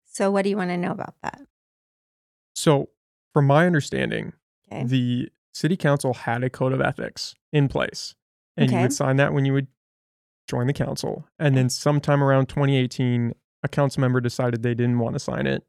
[0.05, 1.41] So, what do you want to know about that?
[2.55, 2.89] So,
[3.33, 4.33] from my understanding,
[4.71, 4.83] Okay.
[4.83, 8.15] the city council had a code of ethics in place,
[8.57, 9.67] and you would sign that when you would
[10.47, 11.27] join the council.
[11.39, 15.63] And then, sometime around 2018, a council member decided they didn't want to sign it.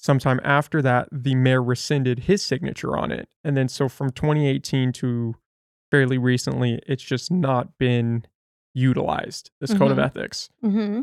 [0.00, 3.28] Sometime after that, the mayor rescinded his signature on it.
[3.44, 5.34] And then, so from 2018 to
[5.90, 6.80] fairly recently.
[6.86, 8.24] It's just not been
[8.74, 10.04] utilized, this code of Mhm.
[10.04, 10.50] ethics.
[10.62, 11.00] Mm-hmm.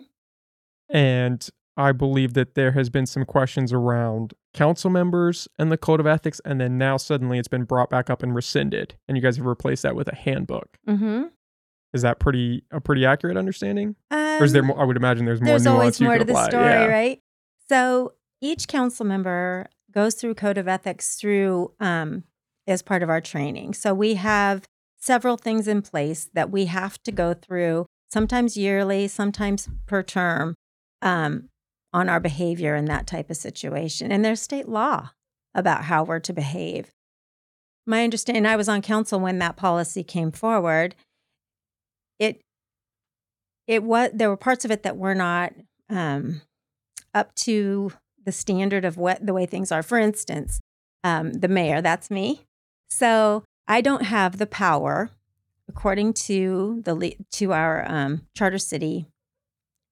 [0.90, 6.00] And I believe that there has been some questions around council members and the code
[6.00, 9.22] of ethics, and then now suddenly it's been brought back up and rescinded, and you
[9.24, 10.78] guys have replaced that with a handbook.
[10.88, 11.24] Mm-hmm.
[11.94, 14.80] Is that pretty a pretty accurate understanding, or is there more?
[14.80, 15.56] I would imagine there's more.
[15.56, 16.86] Um, there's always more to the story, Yeah.
[16.86, 17.22] right?
[17.70, 22.24] So each council member goes through code of ethics through um,
[22.68, 23.74] as part of our training.
[23.74, 24.66] So we have
[25.00, 30.56] several things in place that we have to go through, sometimes yearly, sometimes per term,
[31.02, 31.50] um,
[31.94, 34.12] on our behavior in that type of situation.
[34.12, 35.12] And there's state law
[35.54, 36.92] about how we're to behave.
[37.86, 40.96] My understanding, I was on council when that policy came forward.
[42.20, 42.42] It
[43.68, 45.54] it was there were parts of it that were not
[45.90, 46.42] um,
[47.14, 47.92] up to
[48.26, 49.84] the standard of what the way things are.
[49.84, 50.60] For instance,
[51.04, 52.42] um, the mayor, that's me.
[52.90, 55.12] So I don't have the power,
[55.68, 59.06] according to the to our um, charter city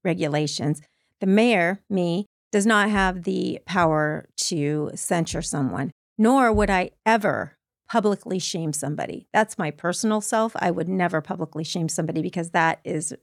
[0.04, 0.82] regulations.
[1.20, 7.58] The mayor, me, does not have the power to censure someone, nor would I ever
[7.88, 9.28] publicly shame somebody.
[9.34, 10.54] That's my personal self.
[10.56, 13.14] I would never publicly shame somebody because that is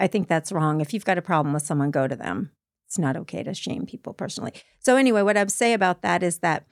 [0.00, 0.80] I think that's wrong.
[0.80, 2.50] If you've got a problem with someone, go to them.
[2.90, 4.52] It's not okay to shame people personally.
[4.80, 6.66] So, anyway, what I would say about that is that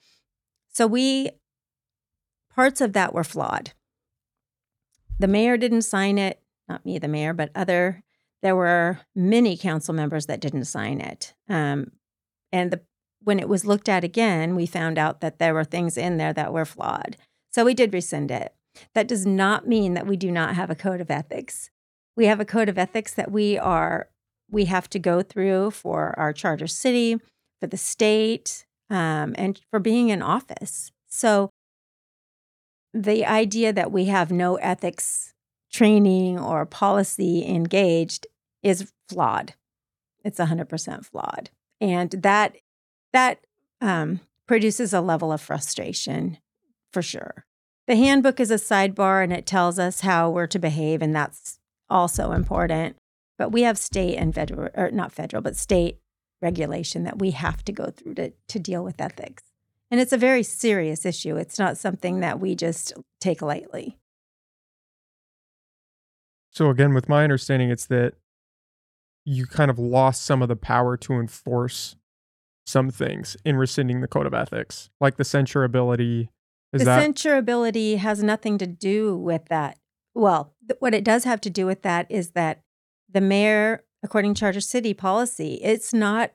[0.69, 1.31] so we,
[2.53, 3.73] parts of that were flawed.
[5.21, 8.03] The mayor didn't sign it, not me, the mayor, but other,
[8.43, 11.35] there were many council members that didn't sign it.
[11.49, 11.93] Um,
[12.51, 12.81] and the,
[13.23, 16.33] when it was looked at again, we found out that there were things in there
[16.33, 17.17] that were flawed.
[17.53, 18.57] So we did rescind it.
[18.95, 21.71] That does not mean that we do not have a code of ethics
[22.19, 24.09] we have a code of ethics that we are
[24.51, 27.17] we have to go through for our charter city
[27.61, 30.93] for the state um, and for being in office.
[31.09, 31.51] So
[32.95, 35.35] the idea that we have no ethics
[35.73, 38.27] training or policy engaged
[38.63, 39.55] is flawed.
[40.25, 41.51] It's 100% flawed.
[41.81, 42.57] And that
[43.13, 43.39] that
[43.81, 46.39] um, produces a level of frustration
[46.93, 47.45] for sure.
[47.87, 51.59] The handbook is a sidebar and it tells us how we're to behave and that's
[51.89, 52.97] also important.
[53.39, 56.01] But we have state and federal, or not federal, but state
[56.43, 59.45] regulation that we have to go through to, to deal with ethics.
[59.91, 61.37] And it's a very serious issue.
[61.37, 63.97] It's not something that we just take lightly.
[66.51, 68.15] So again, with my understanding, it's that
[69.25, 71.97] you kind of lost some of the power to enforce
[72.67, 76.29] some things in rescinding the code of ethics, like the censurability.
[76.73, 79.79] Is the that censurability has nothing to do with that.
[80.15, 82.63] Well, th- what it does have to do with that is that
[83.11, 86.33] the mayor, according to Charter City policy, it's not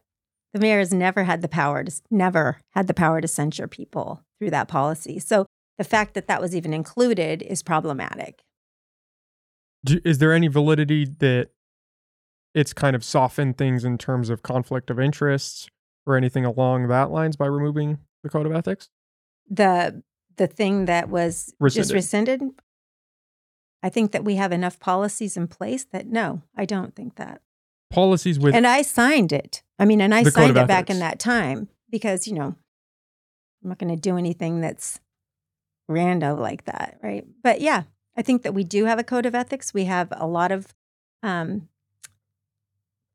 [0.54, 4.24] the mayor has never had the power to never had the power to censure people
[4.40, 5.20] through that policy.
[5.20, 8.44] So the fact that that was even included is problematic.
[9.86, 11.50] is there any validity that
[12.54, 15.68] it's kind of softened things in terms of conflict of interests
[16.06, 18.90] or anything along that lines by removing the code of ethics?
[19.50, 20.04] The
[20.38, 22.42] the thing that was just Rescinded.
[23.84, 27.42] I think that we have enough policies in place that no, I don't think that.
[27.92, 29.62] Policies with and I signed it.
[29.78, 32.56] I mean, and I signed it back in that time because, you know,
[33.62, 35.00] I'm not going to do anything that's
[35.92, 37.26] rando like that, right?
[37.44, 37.84] But yeah,
[38.18, 39.74] I think that we do have a code of ethics.
[39.74, 40.74] We have a lot of
[41.22, 41.68] um,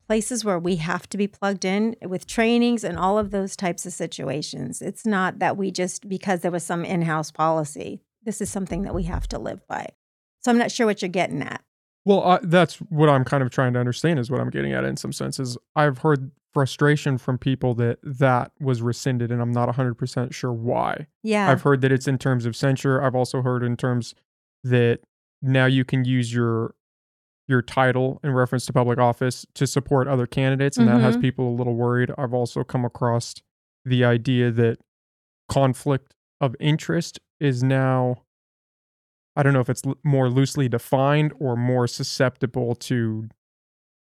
[0.06, 3.84] places where we have to be plugged in with trainings and all of those types
[3.84, 4.80] of situations.
[4.80, 8.82] It's not that we just, because there was some in house policy, this is something
[8.82, 9.88] that we have to live by.
[10.44, 11.62] So I'm not sure what you're getting at.
[12.04, 14.84] Well, I, that's what I'm kind of trying to understand is what I'm getting at
[14.84, 15.58] in some senses.
[15.76, 21.06] I've heard frustration from people that that was rescinded and I'm not 100% sure why.
[21.22, 21.50] Yeah.
[21.50, 23.02] I've heard that it's in terms of censure.
[23.02, 24.14] I've also heard in terms
[24.64, 25.00] that
[25.42, 26.74] now you can use your
[27.46, 31.22] your title in reference to public office to support other candidates and that has Mhm.
[31.22, 32.10] people a little worried.
[32.18, 33.34] I've also come across
[33.86, 34.78] the idea that
[35.48, 38.22] conflict of interest is now
[39.38, 43.28] I don't know if it's l- more loosely defined or more susceptible to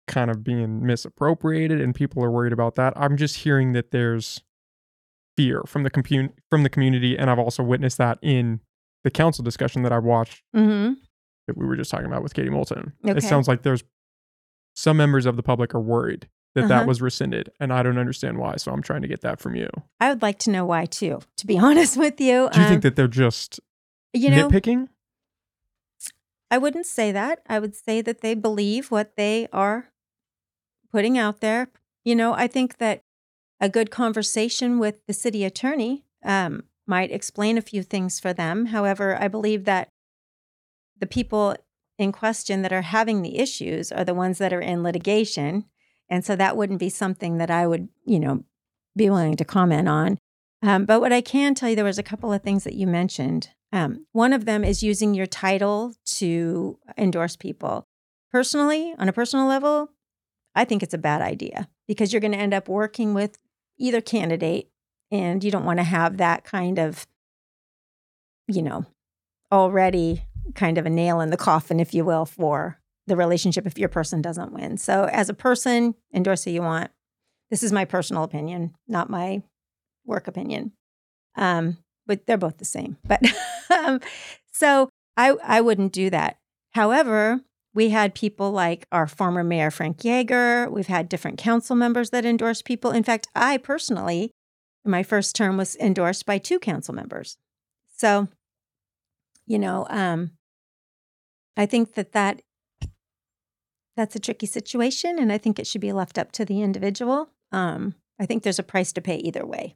[0.07, 2.93] kind of being misappropriated and people are worried about that.
[2.95, 4.41] I'm just hearing that there's
[5.35, 8.61] fear from the compu- from the community and I've also witnessed that in
[9.03, 10.93] the council discussion that I watched mm-hmm.
[11.47, 12.93] that we were just talking about with Katie Moulton.
[13.05, 13.17] Okay.
[13.17, 13.83] It sounds like there's
[14.75, 16.69] some members of the public are worried that Uh-huh.
[16.69, 19.55] that was rescinded and I don't understand why, so I'm trying to get that from
[19.55, 19.67] you.
[19.99, 22.49] I would like to know why too, to be honest with you.
[22.53, 23.59] Do you Um, think that they're just
[24.13, 24.87] you know, nitpicking?
[26.49, 27.39] I wouldn't say that.
[27.47, 29.89] I would say that they believe what they are
[30.91, 31.69] putting out there.
[32.03, 33.01] You know, I think that
[33.59, 38.67] a good conversation with the city attorney um, might explain a few things for them.
[38.67, 39.89] However, I believe that
[40.99, 41.55] the people
[41.97, 45.65] in question that are having the issues are the ones that are in litigation.
[46.09, 48.43] And so that wouldn't be something that I would, you know,
[48.95, 50.17] be willing to comment on.
[50.61, 52.87] Um, but what I can tell you, there was a couple of things that you
[52.87, 53.49] mentioned.
[53.75, 57.85] Um, one of them is using your title to endorse people.
[58.31, 59.89] Personally, on a personal level,
[60.55, 63.37] I think it's a bad idea because you're going to end up working with
[63.77, 64.69] either candidate
[65.11, 67.05] and you don't want to have that kind of,
[68.47, 68.85] you know,
[69.51, 73.77] already kind of a nail in the coffin, if you will, for the relationship if
[73.77, 74.77] your person doesn't win.
[74.77, 76.91] So, as a person, endorse who you want.
[77.49, 79.43] This is my personal opinion, not my
[80.05, 80.71] work opinion.
[81.35, 82.97] Um, but they're both the same.
[83.07, 83.21] But
[83.69, 83.99] um,
[84.51, 86.37] so I I wouldn't do that.
[86.71, 87.41] However,
[87.73, 90.69] we had people like our former mayor Frank Jager.
[90.69, 92.91] We've had different council members that endorse people.
[92.91, 94.31] In fact, I personally,
[94.85, 97.37] my first term was endorsed by two council members.
[97.97, 98.29] So,
[99.45, 100.31] you know, um,
[101.57, 102.41] I think that that
[103.95, 107.29] that's a tricky situation, and I think it should be left up to the individual.
[107.51, 109.75] Um, I think there's a price to pay either way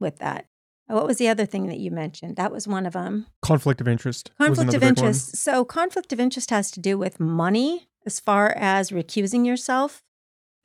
[0.00, 0.46] with that.
[0.90, 2.36] Uh, what was the other thing that you mentioned?
[2.36, 3.26] That was one of them.
[3.40, 4.30] Conflict of interest.
[4.38, 5.36] Conflict of interest.
[5.36, 10.02] So, conflict of interest has to do with money as far as recusing yourself.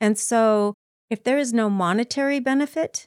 [0.00, 0.74] And so,
[1.10, 3.06] if there is no monetary benefit,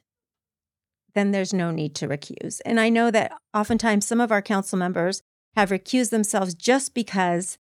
[1.13, 2.61] then there's no need to recuse.
[2.65, 5.21] And I know that oftentimes some of our council members
[5.55, 7.57] have recused themselves just because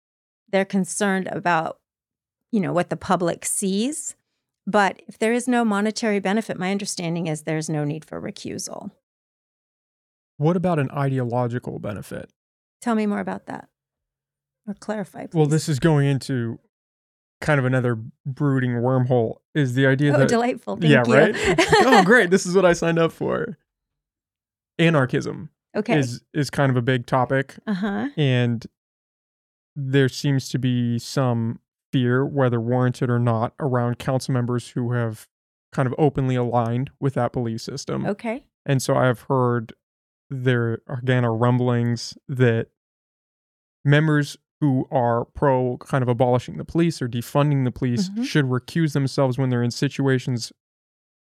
[0.51, 1.79] they're concerned about,
[2.53, 4.15] you know, what the public sees.
[4.67, 8.91] But if there is no monetary benefit, my understanding is there's no need for recusal.
[10.39, 12.31] What about an ideological benefit?
[12.81, 13.69] Tell me more about that
[14.67, 15.27] or clarify.
[15.27, 15.37] Please.
[15.37, 16.59] Well, this is going into
[17.41, 17.97] kind of another
[18.27, 20.77] brooding wormhole is the idea oh, that delightful.
[20.77, 21.15] Thank yeah, you.
[21.15, 21.35] right.
[21.87, 22.31] oh, great!
[22.31, 23.59] This is what I signed up for.
[24.79, 25.99] Anarchism okay.
[25.99, 28.11] is is kind of a big topic, uh-huh.
[28.17, 28.67] and
[29.75, 31.61] there seems to be some
[31.93, 35.27] fear, whether warranted or not, around council members who have
[35.73, 38.07] kind of openly aligned with that belief system.
[38.07, 38.45] Okay.
[38.67, 39.73] And so I've heard
[40.31, 42.69] there again are rumblings that
[43.85, 48.25] members who are pro kind of abolishing the police or defunding the police Mhm.
[48.25, 50.53] should recuse themselves when they're in situations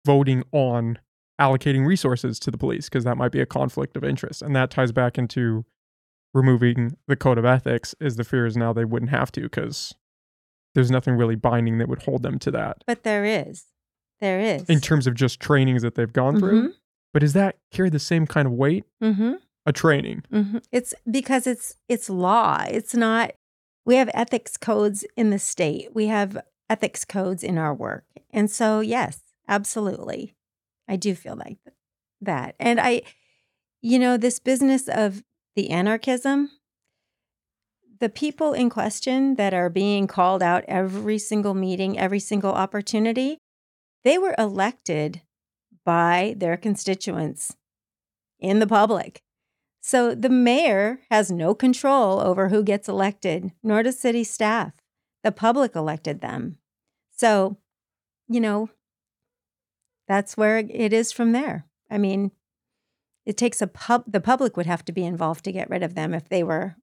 [0.04, 0.98] voting on
[1.40, 4.70] allocating resources to the police because that might be a conflict of interest and that
[4.70, 5.64] ties back into
[6.34, 9.94] removing the code of ethics is the fear is now they wouldn't have to because
[10.74, 13.66] there's nothing really binding that would hold them to that But there is.
[14.20, 14.68] There is.
[14.68, 16.74] in terms of just trainings that they've gone through
[17.12, 19.34] but does that carry the same kind of weight mm-hmm.
[19.66, 20.58] a training Mm-hmm.
[20.72, 22.64] It's because it's it's law.
[22.68, 23.32] It's not.
[23.84, 25.94] We have ethics codes in the state.
[25.94, 30.34] We have ethics codes in our work, and so yes, absolutely,
[30.86, 31.58] I do feel like
[32.20, 32.54] that.
[32.58, 33.02] And I,
[33.80, 35.22] you know, this business of
[35.56, 36.50] the anarchism.
[38.00, 43.38] The people in question that are being called out every single meeting, every single opportunity,
[44.04, 45.22] they were elected
[45.88, 47.56] by their constituents
[48.38, 49.22] in the public.
[49.80, 54.74] So the mayor has no control over who gets elected, nor does city staff.
[55.24, 56.58] The public elected them.
[57.16, 57.56] So,
[58.28, 58.68] you know,
[60.06, 61.64] that's where it is from there.
[61.90, 62.32] I mean,
[63.24, 65.94] it takes a pub the public would have to be involved to get rid of
[65.94, 66.76] them if they were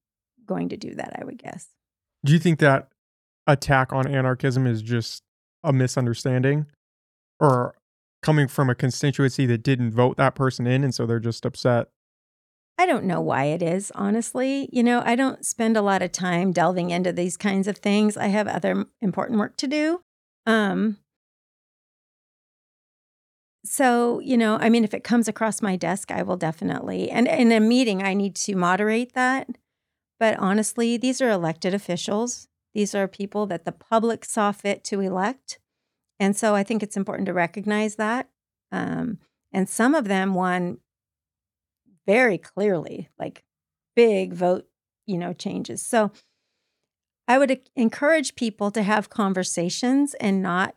[0.47, 1.67] going to do that, I would guess.
[2.25, 2.89] Do you think that
[3.45, 5.21] attack on anarchism is just
[5.63, 6.65] a misunderstanding
[7.39, 7.75] or
[8.25, 11.89] coming from a constituency that didn't vote that person in and so they're just upset?
[12.77, 14.67] I don't know why it is, honestly.
[14.73, 18.17] You know, I don't spend a lot of time delving into these kinds of things.
[18.17, 20.01] I have other important work to do.
[20.47, 20.97] Um
[23.63, 27.09] so, you know, I mean, if it comes across my desk, I will definitely.
[27.09, 29.49] And in a meeting, I need to moderate that.
[30.19, 32.47] But honestly, these are elected officials.
[32.75, 35.57] These are people that the public saw fit to elect.
[36.19, 38.29] And so I think it's important to recognize that.
[38.71, 39.19] Um,
[39.51, 40.79] and some of them won
[42.05, 43.43] very clearly, like
[43.95, 44.67] big vote,
[45.05, 45.85] you know, changes.
[45.85, 46.11] So
[47.27, 50.75] I would encourage people to have conversations and not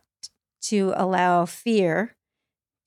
[0.61, 2.15] to allow fear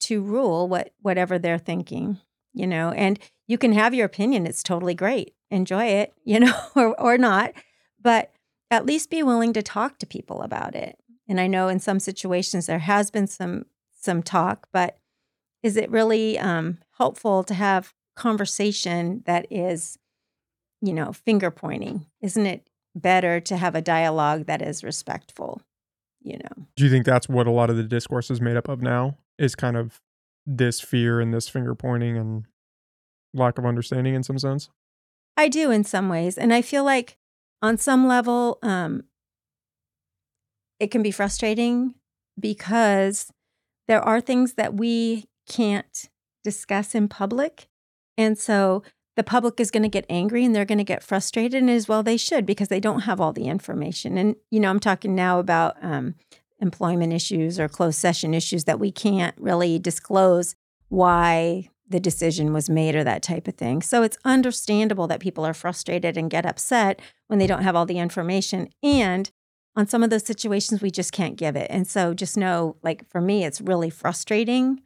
[0.01, 2.19] to rule what whatever they're thinking,
[2.53, 2.91] you know.
[2.91, 5.35] And you can have your opinion; it's totally great.
[5.51, 7.53] Enjoy it, you know, or or not,
[8.01, 8.33] but
[8.71, 10.99] at least be willing to talk to people about it.
[11.33, 13.65] And I know in some situations there has been some
[13.99, 14.99] some talk, but
[15.63, 19.99] is it really um, helpful to have conversation that is,
[20.83, 22.05] you know, finger pointing?
[22.21, 25.63] Isn't it better to have a dialogue that is respectful?
[26.21, 26.67] You know.
[26.77, 29.17] Do you think that's what a lot of the discourse is made up of now?
[29.39, 30.03] Is kind of
[30.45, 32.45] this fear and this finger pointing and
[33.33, 34.69] lack of understanding in some sense?
[35.39, 36.37] I do in some ways.
[36.37, 37.17] And I feel like,
[37.63, 39.05] on some level, um,
[40.83, 41.95] it can be frustrating
[42.39, 43.33] because
[43.87, 46.11] there are things that we can't
[46.43, 47.69] discuss in public.
[48.19, 48.83] And so
[49.15, 51.87] the public is going to get angry and they're going to get frustrated, and as
[51.87, 54.19] well they should because they don't have all the information.
[54.19, 56.17] And, you know, I'm talking now about um,
[56.61, 60.57] employment issues or closed session issues that we can't really disclose
[60.89, 63.83] why the decision was made or that type of thing.
[63.83, 67.87] So it's understandable that people are frustrated and get upset when they don't have all
[67.87, 68.69] the information.
[68.83, 69.31] And
[69.75, 71.67] on some of those situations, we just can't give it.
[71.71, 74.83] And so just know, like for me, it's really frustrating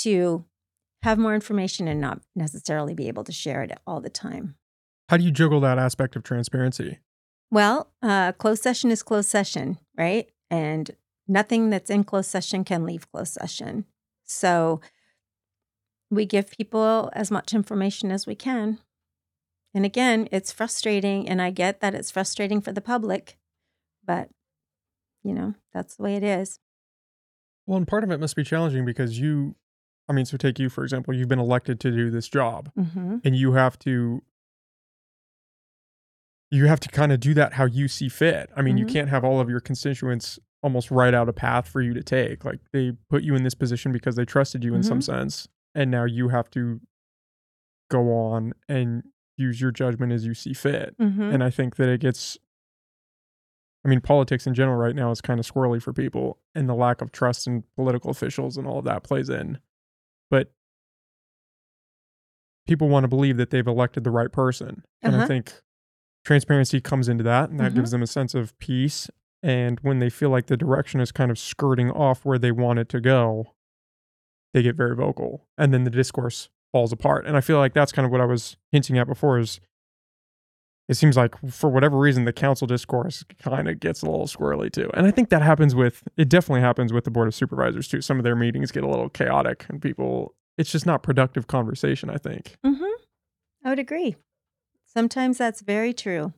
[0.00, 0.44] to
[1.02, 4.54] have more information and not necessarily be able to share it all the time.
[5.08, 7.00] How do you juggle that aspect of transparency?
[7.50, 10.30] Well, uh, closed session is closed session, right?
[10.50, 10.90] And
[11.26, 13.84] nothing that's in closed session can leave closed session.
[14.24, 14.80] So
[16.10, 18.78] we give people as much information as we can.
[19.74, 23.38] And again, it's frustrating, and I get that it's frustrating for the public,
[24.12, 24.28] but
[25.24, 26.58] you know, that's the way it is.
[27.66, 29.54] Well, and part of it must be challenging because you,
[30.08, 33.18] I mean, so take you, for example, you've been elected to do this job Mm-hmm.
[33.24, 34.20] and you have to,
[36.50, 38.50] you have to kind of do that how you see fit.
[38.56, 38.90] I mean, you Mhm.
[38.92, 42.44] can't have all of your constituents almost write out a path for you to take.
[42.44, 45.48] Like they put you in this position because they trusted you in some sense.
[45.74, 46.80] And now you have to
[47.90, 49.04] go on and
[49.36, 50.94] use your judgment as you see fit.
[50.98, 51.22] Mm-hmm.
[51.22, 52.36] And I think that it gets,
[53.84, 56.74] I mean, politics in general right now is kind of squirrely for people, and the
[56.74, 59.58] lack of trust in political officials and all of that plays in.
[60.30, 60.52] But
[62.66, 64.84] people want to believe that they've elected the right person.
[65.02, 65.26] And I Uh-huh.
[65.26, 65.52] think
[66.24, 69.10] transparency comes into that, and that gives them a sense of peace.
[69.42, 72.78] And when they feel like the direction is kind of skirting off where they want
[72.78, 73.54] it to go,
[74.54, 75.48] they get very vocal.
[75.58, 77.26] And then the discourse falls apart.
[77.26, 79.58] And I feel like that's kind of what I was hinting at before is
[80.88, 84.70] it seems like for whatever reason the council discourse kind of gets a little squirrely
[84.70, 84.90] too.
[84.94, 88.00] And I think that happens with it definitely happens with the board of supervisors too.
[88.00, 92.10] Some of their meetings get a little chaotic and people it's just not productive conversation,
[92.10, 92.56] I think.
[92.64, 92.84] Mm-hmm.
[93.64, 94.16] I would agree.
[94.86, 96.34] Sometimes that's very true.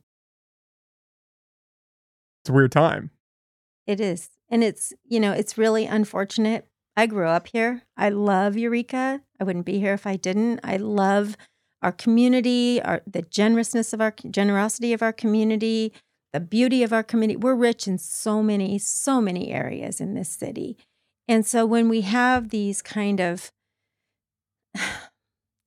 [2.41, 3.11] It's a weird time.
[3.85, 4.29] It is.
[4.49, 6.65] And it's, you know, it's really unfortunate.
[6.95, 7.81] I grew up here.
[7.97, 9.21] I love Eureka.
[9.39, 10.61] I wouldn't be here if I didn't.
[10.63, 11.35] I love
[11.81, 15.93] our community, our the generousness of our generosity of our community,
[16.33, 17.37] the beauty of our community.
[17.37, 20.77] We're rich in so many, so many areas in this city.
[21.27, 23.51] And so when we have these kind of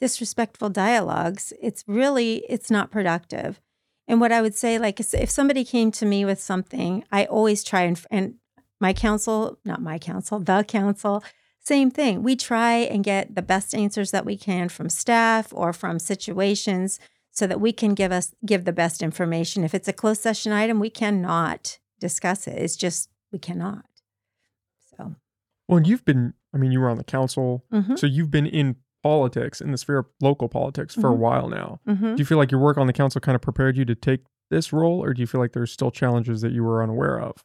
[0.01, 3.61] disrespectful dialogues, it's really it's not productive.
[4.07, 7.63] And what I would say, like, if somebody came to me with something, I always
[7.63, 8.35] try and and
[8.81, 11.23] my counsel, not my counsel, the council,
[11.69, 12.23] same thing.
[12.23, 16.99] We try and get the best answers that we can from staff or from situations
[17.31, 19.65] so that we can give us give the best information.
[19.65, 22.57] If it's a closed session item, we cannot discuss it.
[22.59, 23.85] It's just we cannot.
[24.97, 25.15] So,
[25.69, 28.77] Well, you've been I mean, you were on the council, mhm, so you've been in
[29.03, 31.19] politics in the sphere of local politics for a Mhm.
[31.19, 31.81] while now.
[31.87, 32.17] mhm.
[32.17, 34.21] Do you feel like your work on the council kind of prepared you to take
[34.51, 37.45] this role or do you feel like there's still challenges that you were unaware of?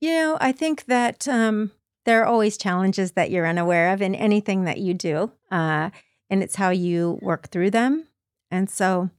[0.00, 1.72] You know, I think that um,
[2.04, 5.90] there are always challenges that you're unaware of in anything that you do, uh,
[6.28, 8.08] and it's how you work through them.
[8.50, 9.10] And so,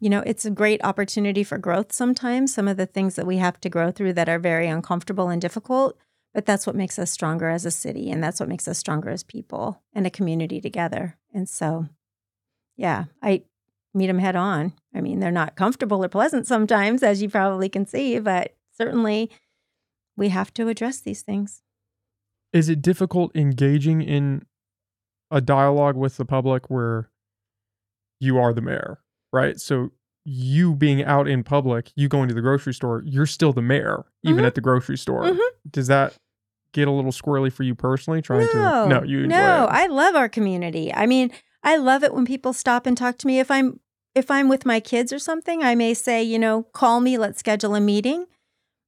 [0.00, 2.54] you know, it's a great opportunity for growth sometimes.
[2.54, 5.40] Some of the things that we have to grow through that are very uncomfortable and
[5.40, 5.96] difficult,
[6.34, 9.10] but that's what makes us stronger as a city, and that's what makes us stronger
[9.10, 11.18] as people and a community together.
[11.34, 11.88] And so,
[12.76, 13.42] yeah, I
[13.94, 14.72] meet them head on.
[14.94, 19.30] I mean, they're not comfortable or pleasant sometimes, as you probably can see, but certainly
[20.16, 21.61] we have to address these things.
[22.52, 24.44] Is it difficult engaging in
[25.30, 27.10] a dialogue with the public where
[28.20, 29.00] you are the mayor,
[29.32, 29.58] right?
[29.60, 29.90] So
[30.24, 34.04] you being out in public, you going to the grocery store, you're still the mayor,
[34.22, 34.46] even Mhm.
[34.46, 35.24] at the grocery store.
[35.24, 35.40] Mhm.
[35.70, 36.14] Does that
[36.72, 38.22] get a little squirrely for you personally?
[38.22, 39.68] Trying no, to no, you no, it.
[39.70, 40.92] I love our community.
[40.94, 41.32] I mean,
[41.64, 43.40] I love it when people stop and talk to me.
[43.40, 43.80] If I'm
[44.14, 47.38] if I'm with my kids or something, I may say, you know, call me, let's
[47.38, 48.26] schedule a meeting.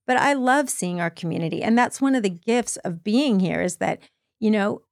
[0.06, 3.62] But I love seeing our community, and that's one of the gifts of being here
[3.62, 4.00] is that,
[4.38, 4.82] you know,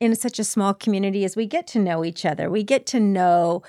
[0.00, 2.50] in such a small community as we get to know each other.
[2.50, 3.62] We get to know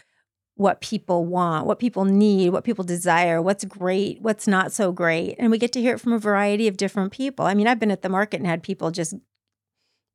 [0.56, 5.36] what people want, what people need, what people desire, what's great, what's not so great.
[5.38, 7.46] And we get to hear it from a variety of different people.
[7.46, 9.14] I mean, I've been at the market and had people just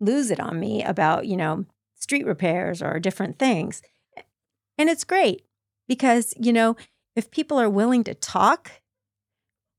[0.00, 3.82] lose it on me about, you know, street repairs or different things.
[4.78, 5.42] And it's great
[5.86, 6.74] because, you know,
[7.14, 8.79] if people are willing to talk,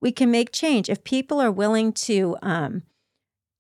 [0.02, 0.90] we can make change.
[0.90, 2.84] If people are willing to um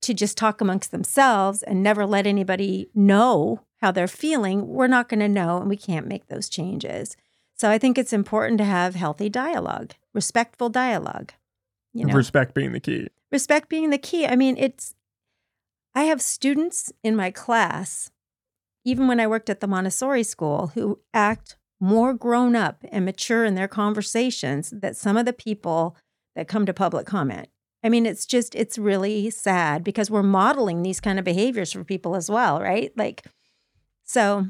[0.01, 5.07] to just talk amongst themselves and never let anybody know how they're feeling, we're not
[5.07, 7.15] going to know and we can't make those changes.
[7.53, 11.33] So I think it's important to have healthy dialogue, respectful dialogue.
[11.93, 13.09] You know, Respect being the key.
[13.31, 14.25] respect being the key.
[14.25, 14.95] I mean, it's,
[15.93, 18.09] I have students in my class,
[18.83, 23.45] even when I worked at the Montessori school, who act more grown up and mature
[23.45, 25.95] in their conversations that some of the people
[26.35, 27.49] that come to public comment.
[27.83, 31.83] I mean, it's just, it's really sad because we're modeling these kind of behaviors for
[31.83, 32.91] people as well, right?
[32.95, 33.25] Like,
[34.03, 34.47] so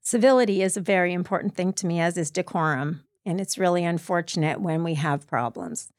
[0.00, 3.04] civility is a very important thing to me, as is decorum.
[3.26, 5.92] And it's really unfortunate when we have problems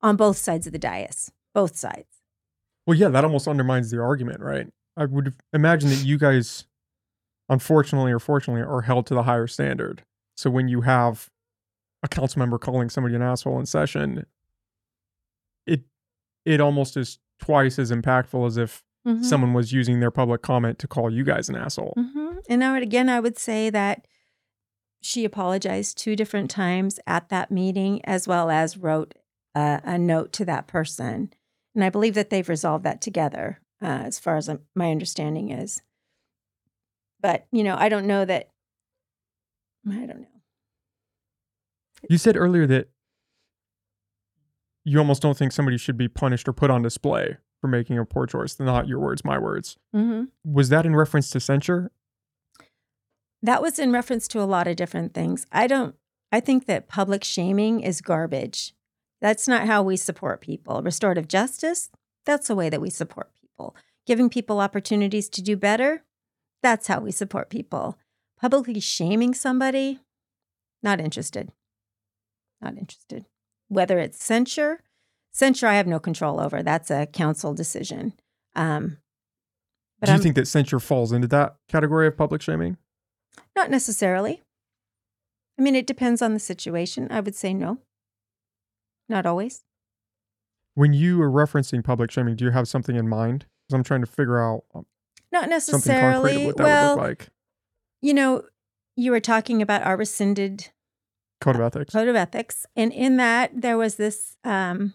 [0.00, 2.06] on both sides of the dais, both sides.
[2.86, 4.68] Well, yeah, that almost undermines the argument, right?
[4.96, 6.64] I would imagine that you guys,
[7.48, 10.02] unfortunately or fortunately, are held to the higher standard.
[10.34, 11.30] So when you have
[12.02, 14.26] a council member calling somebody an asshole in session,
[15.66, 15.82] it
[16.44, 19.24] it almost is twice as impactful as if Mhm.
[19.24, 21.94] someone was using their public comment to call you guys an asshole.
[21.96, 24.06] hmm And I would again, I would say that
[25.00, 29.14] she apologized two different times at that meeting, as well as wrote
[29.54, 31.32] a, a note to that person.
[31.74, 35.50] And I believe that they've resolved that together, uh, as far as um, my understanding
[35.50, 35.80] is.
[37.20, 38.50] But you know, I don't know that.
[39.88, 40.31] I don't know.
[42.08, 42.88] You said earlier that
[44.84, 48.04] you almost don't think somebody should be punished or put on display for making a
[48.04, 48.58] poor choice.
[48.58, 49.76] Not your words, my words.
[49.92, 51.90] hmm Was that in reference to censure?
[53.42, 55.46] That was in reference to a lot of different things.
[55.52, 55.94] I don't.
[56.30, 58.74] I think that public shaming is garbage.
[59.20, 60.82] That's not how we support people.
[60.82, 61.90] Restorative justice,
[62.24, 63.76] that's the way that we support people.
[64.06, 66.02] Giving people opportunities to do better,
[66.62, 67.98] that's how we support people.
[68.40, 70.00] Publicly shaming somebody,
[70.82, 71.52] not interested.
[72.62, 73.26] Not interested.
[73.68, 74.82] Whether it's censure,
[75.32, 76.62] censure I have no control over.
[76.62, 78.12] That's a council decision.
[78.54, 78.98] Um,
[79.98, 82.76] but Do you I'm think that censure falls into that category of public shaming?
[83.56, 84.42] not necessarily.
[85.58, 87.08] I mean, it depends on the situation.
[87.10, 87.78] I would say no.
[89.08, 89.62] Not always.
[90.74, 93.46] When you are referencing public shaming, do you have something in mind?
[93.66, 94.86] Because I'm trying to figure out um,
[95.30, 96.46] Not something concrete necessarily.
[96.46, 97.28] what that Well, would look like.
[98.00, 98.42] you know,
[98.96, 100.70] you were talking about our rescinded
[101.42, 101.92] Code of ethics.
[101.92, 104.94] code of ethics, and in that there was this, um,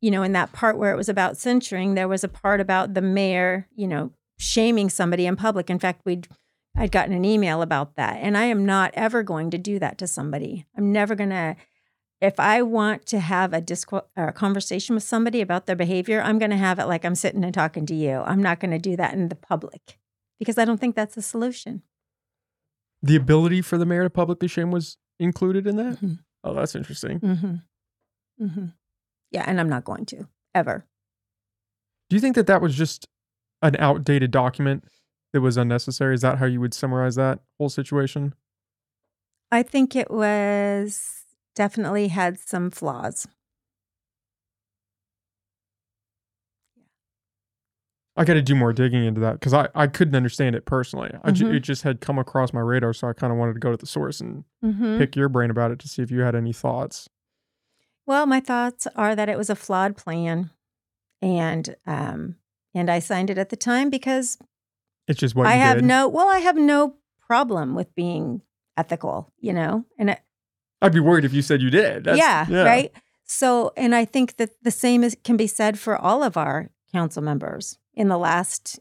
[0.00, 2.94] you know, in that part where it was about censuring, there was a part about
[2.94, 5.68] the mayor, you know, shaming somebody in public.
[5.68, 6.28] In fact, we'd
[6.76, 9.98] I'd gotten an email about that, and I am not ever going to do that
[9.98, 10.64] to somebody.
[10.76, 11.56] I'm never gonna.
[12.20, 16.20] If I want to have a disqu- or a conversation with somebody about their behavior,
[16.20, 18.22] I'm going to have it like I'm sitting and talking to you.
[18.26, 19.98] I'm not going to do that in the public
[20.36, 21.82] because I don't think that's a solution.
[23.02, 26.00] The ability for the mayor to publicly shame was included in that?
[26.00, 26.18] Mhm.
[26.44, 27.20] Oh, that's interesting.
[27.20, 28.44] Mm-hmm.
[28.44, 28.66] Mm-hmm.
[29.30, 30.84] Yeah, and I'm not going to ever.
[32.08, 33.06] Do you think that that was just
[33.62, 34.84] an outdated document
[35.32, 36.14] that was unnecessary?
[36.14, 38.34] Is that how you would summarize that whole situation?
[39.50, 41.24] I think it was
[41.54, 43.26] definitely had some flaws.
[48.18, 51.10] I got to do more digging into that because I, I couldn't understand it personally.
[51.24, 51.54] I ju- Mhm.
[51.54, 53.76] it just had come across my radar, so I kind of wanted to go to
[53.76, 54.98] the source and Mm-hmm.
[54.98, 57.08] pick your brain about it to see if you had any thoughts.
[58.06, 60.50] Well, my thoughts are that it was a flawed plan,
[61.22, 62.36] and um,
[62.74, 64.38] and I signed it at the time because
[65.06, 65.84] It's just what I have did.
[65.84, 66.08] no.
[66.08, 66.96] Well, I have no
[67.26, 68.42] problem with being
[68.76, 70.20] ethical, you know, and it,
[70.82, 72.04] I'd be worried if you said you did.
[72.04, 72.92] That's, yeah, right.
[73.24, 76.70] So, and I think that the same is, can be said for all of our
[76.92, 78.78] council members in the last,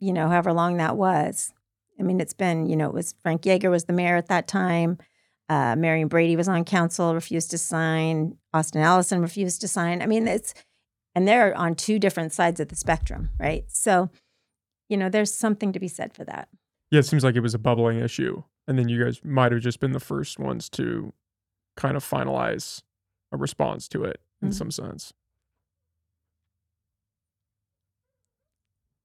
[0.00, 1.52] you know, however long that was.
[2.00, 4.48] I mean, it's been, you know, it was Frank Jager was the mayor at that
[4.48, 4.98] time.
[5.48, 8.38] Uh, Marian Brady was on council, refused to sign.
[8.54, 10.00] Austin Allison refused to sign.
[10.00, 10.54] I mean, it's,
[11.14, 13.64] and they're on two different sides of the spectrum, right?
[13.68, 14.08] So,
[14.88, 16.48] you know, there's something to be said for that.
[16.90, 18.42] Yeah, it seems like it was a bubbling issue.
[18.66, 21.12] And then you guys might have just been the first ones to
[21.76, 22.82] kind of finalize
[23.30, 24.54] a response to it in Mhm.
[24.54, 25.12] some sense.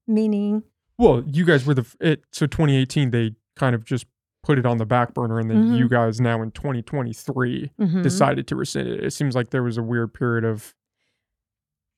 [0.08, 0.62] Meaning,
[0.98, 4.06] Well, you guys were the it so 2018 they kind of just
[4.42, 5.78] put it on the back burner and then Mhm.
[5.78, 8.02] you guys now in 2023 mhm.
[8.02, 9.04] decided to rescind it.
[9.04, 10.74] It seems like there was a weird period of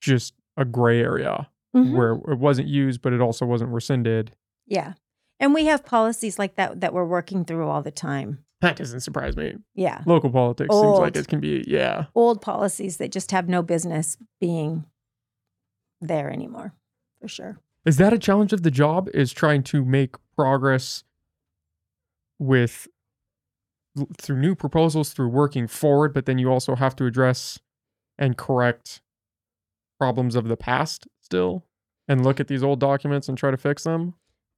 [0.01, 1.95] just a gray area Mhm.
[1.95, 4.35] where it wasn't used but it also wasn't rescinded.
[4.67, 4.93] Yeah.
[5.39, 8.43] And we have policies like that that we're working through all the time.
[8.59, 9.55] That doesn't surprise me.
[9.73, 10.03] Yeah.
[10.05, 12.05] Local politics seems like it can be yeah.
[12.13, 14.85] Old policies that just have no business being
[16.01, 16.73] there anymore,
[17.19, 17.59] for sure.
[17.85, 19.09] Is that a challenge of the job?
[19.13, 21.03] Is trying to make progress
[22.39, 22.87] with
[24.17, 27.59] through new proposals, through working forward, but then you also have to address
[28.17, 29.01] and correct
[29.99, 31.65] problems of the past still
[32.07, 34.13] and look at these old documents and try to fix them?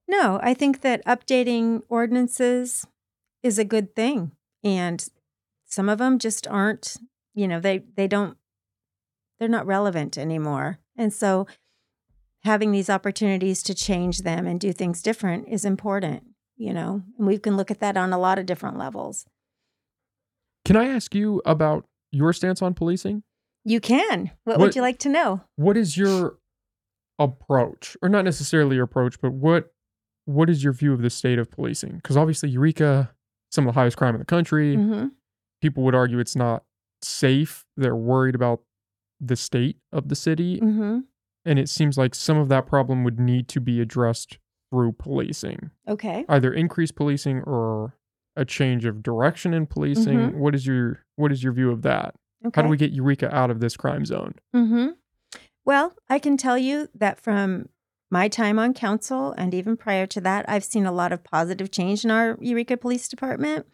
[0.07, 2.85] No, I think that updating ordinances
[3.41, 4.31] is a good thing.
[4.63, 5.05] And
[5.65, 6.97] some of them just aren't,
[7.33, 8.37] you know, they they don't
[9.39, 10.79] they're not relevant anymore.
[10.95, 11.47] And so
[12.43, 16.23] having these opportunities to change them and do things different is important,
[16.57, 17.01] you know.
[17.17, 19.25] And we can look at that on a lot of different levels.
[20.65, 23.23] Can I ask you about your stance on policing?
[23.65, 24.31] You can.
[24.43, 25.41] What, What- would you like to know?
[25.55, 26.37] What is your
[27.19, 29.69] approach, or not necessarily your approach, but what
[30.25, 31.97] what is your view of the state of policing?
[31.97, 33.13] Because obviously, Eureka,
[33.51, 34.75] some of the highest crime in the country.
[34.75, 35.07] hmm
[35.61, 36.63] People would argue it's not
[37.01, 37.65] safe.
[37.77, 38.61] They're worried about
[39.21, 40.99] the state of the city, hmm
[41.45, 44.37] and it seems like some of that problem would need to be addressed
[44.71, 46.25] through policing, Okay.
[46.29, 47.95] either increased policing or
[48.35, 50.39] a change of direction in policing.
[50.39, 52.15] What is your what is your view of that?
[52.45, 52.59] Okay.
[52.59, 54.33] How do we get Eureka out of this crime zone?
[54.55, 54.87] Mm-hmm.
[55.65, 57.69] Well, I can tell you that from
[58.09, 61.71] my time on council and even prior to that, I've seen a lot of positive
[61.71, 63.65] change in our Eureka Police Department.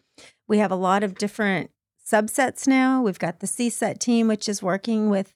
[0.46, 1.70] We have a lot of different
[2.06, 3.02] subsets now.
[3.02, 5.34] We've got the CSET team, which is working with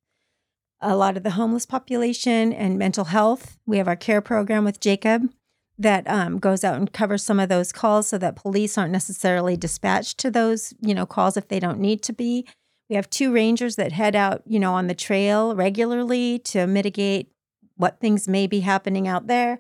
[0.81, 3.57] a lot of the homeless population and mental health.
[3.66, 5.31] We have our care program with Jacob
[5.79, 9.57] that um, goes out and covers some of those calls so that police aren't necessarily
[9.57, 12.47] dispatched to those, you know, calls if they don't need to be.
[12.89, 17.33] We have two rangers that head out, you know, on the trail regularly to mitigate
[17.77, 19.59] what things may be happening out there.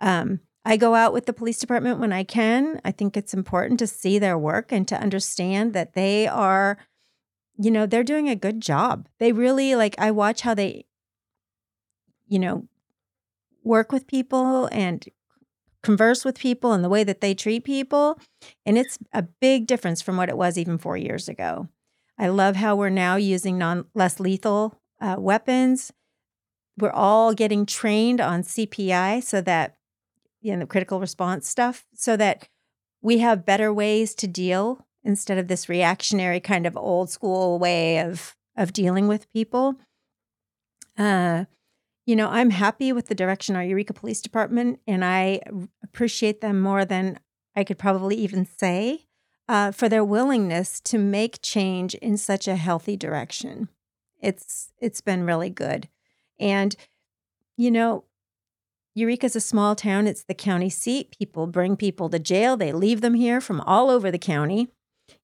[0.00, 2.80] Um, I go out with the police department when I can.
[2.84, 6.78] I think it's important to see their work and to understand that they are,
[7.56, 9.08] you know, they're doing a good job.
[9.18, 10.86] They really like, I watch how they,
[12.26, 12.66] you know,
[13.62, 15.06] work with people and
[15.82, 18.18] converse with people and the way that they treat people.
[18.66, 21.68] And it's a big difference from what it was even four years ago.
[22.18, 25.92] I love how we're now using non less lethal uh, weapons.
[26.78, 29.76] We're all getting trained on CPI so that
[30.40, 32.48] you know the critical response stuff, so that
[33.02, 37.98] we have better ways to deal instead of this reactionary kind of old school way
[37.98, 39.76] of of dealing with people.
[40.96, 41.44] Uh,
[42.06, 45.40] you know, I'm happy with the direction our Eureka Police Department, and I
[45.82, 47.18] appreciate them more than
[47.56, 49.06] I could probably even say
[49.48, 53.68] uh, for their willingness to make change in such a healthy direction.
[54.20, 55.88] It's it's been really good,
[56.38, 56.74] and
[57.56, 58.04] you know,
[58.94, 60.06] Eureka's a small town.
[60.06, 61.16] It's the county seat.
[61.18, 62.56] People bring people to jail.
[62.56, 64.68] They leave them here from all over the county.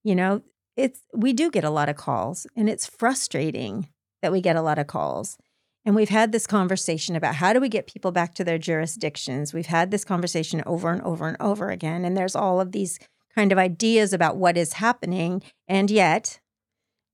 [0.05, 0.43] You know,
[0.77, 3.89] it's we do get a lot of calls, and it's frustrating
[4.23, 5.37] that we get a lot of calls.
[5.85, 9.55] And we've had this conversation about how do we get people back to their jurisdictions.
[9.55, 12.05] We've had this conversation over and over and over again.
[12.05, 12.99] And there's all of these
[13.35, 15.43] kind of ideas about what is happening.
[15.67, 16.39] And yet,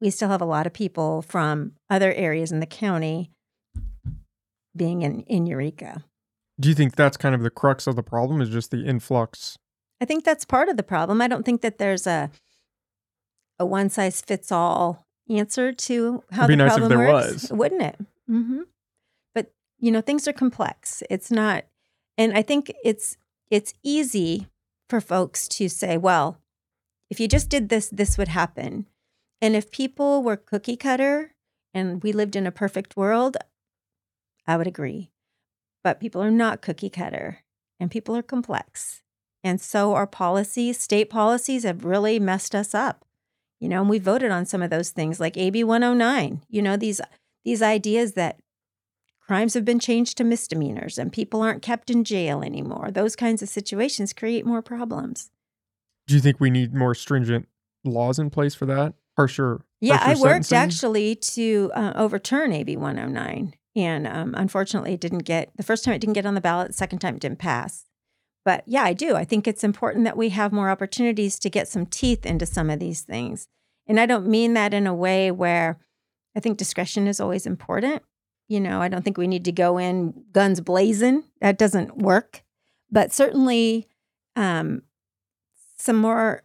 [0.00, 3.30] we still have a lot of people from other areas in the county
[4.76, 6.04] being in, in Eureka.
[6.58, 8.40] Do you think that's kind of the crux of the problem?
[8.40, 9.58] Is just the influx?
[10.00, 11.22] I think that's part of the problem.
[11.22, 12.30] I don't think that there's a
[13.58, 17.08] a one size fits all answer to how It'd be the nice if problem there
[17.12, 17.52] works, was.
[17.52, 17.96] wouldn't it?
[18.26, 18.62] hmm
[19.34, 21.02] But you know, things are complex.
[21.10, 21.64] It's not,
[22.18, 23.16] and I think it's
[23.50, 24.48] it's easy
[24.88, 26.38] for folks to say, well,
[27.10, 28.86] if you just did this, this would happen.
[29.40, 31.34] And if people were cookie cutter
[31.74, 33.36] and we lived in a perfect world,
[34.46, 35.10] I would agree.
[35.84, 37.44] But people are not cookie cutter
[37.78, 39.02] and people are complex.
[39.44, 43.04] And so our policies, state policies have really messed us up.
[43.60, 46.76] You know, and we voted on some of those things like AB 109, you know,
[46.76, 47.00] these
[47.44, 48.38] these ideas that
[49.26, 52.90] crimes have been changed to misdemeanors and people aren't kept in jail anymore.
[52.90, 55.30] Those kinds of situations create more problems.
[56.06, 57.48] Do you think we need more stringent
[57.84, 58.94] laws in place for that?
[59.16, 59.62] Harsher.
[59.80, 60.56] Yeah, I worked sentencing?
[60.56, 63.54] actually to uh, overturn AB 109.
[63.74, 66.68] And um, unfortunately, it didn't get the first time it didn't get on the ballot,
[66.68, 67.85] the second time it didn't pass.
[68.46, 69.16] But yeah, I do.
[69.16, 72.70] I think it's important that we have more opportunities to get some teeth into some
[72.70, 73.48] of these things.
[73.88, 75.80] And I don't mean that in a way where
[76.36, 78.02] I think discretion is always important.
[78.46, 81.24] You know, I don't think we need to go in guns blazing.
[81.40, 82.44] That doesn't work.
[82.88, 83.88] But certainly,
[84.36, 84.82] um,
[85.76, 86.44] some more,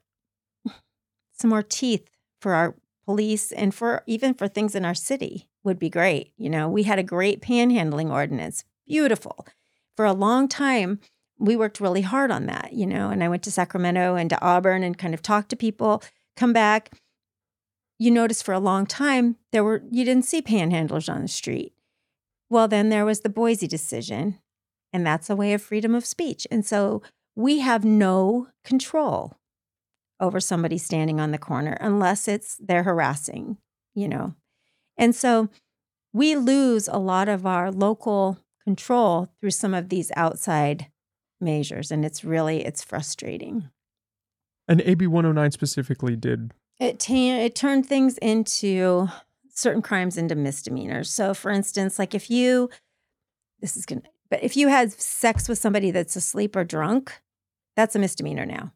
[1.34, 2.76] some more teeth for our
[3.06, 6.34] police and for even for things in our city would be great.
[6.36, 9.46] You know, we had a great panhandling ordinance, beautiful.
[9.96, 11.00] For a long time,
[11.42, 14.42] we worked really hard on that, you know, and I went to Sacramento and to
[14.42, 16.04] Auburn and kind of talked to people,
[16.38, 16.92] come back.
[17.98, 21.74] You notice for a long time there were you didn't see panhandlers on the street.
[22.50, 24.40] Well, then there was the Boise decision,
[24.94, 26.46] and that's a way of freedom of speech.
[26.52, 27.02] And so
[27.36, 29.38] we have no control
[30.20, 33.58] over somebody standing on the corner unless it's they're harassing,
[33.96, 34.36] you know.
[34.96, 35.50] And so
[36.14, 40.88] we lose a lot of our local control through some of these outside
[41.42, 43.70] measures and it's really it's frustrating.
[44.68, 46.54] And AB 109 specifically did.
[46.80, 49.08] It, ta- it turned things into
[49.50, 51.12] certain crimes into misdemeanors.
[51.12, 52.70] So, for instance, like if you,
[53.60, 57.22] this is going to, but if you had sex with somebody that's asleep or drunk,
[57.76, 58.72] that's a misdemeanor now.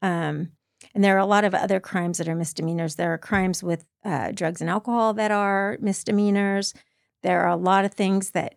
[0.00, 0.52] Um,
[0.94, 2.96] and there are a lot of other crimes that are misdemeanors.
[2.96, 6.74] There are crimes with uh, drugs and alcohol that are misdemeanors.
[7.22, 8.56] There are a lot of things that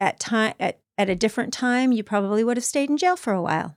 [0.00, 3.32] at time at, at a different time you probably would have stayed in jail for
[3.32, 3.76] a while.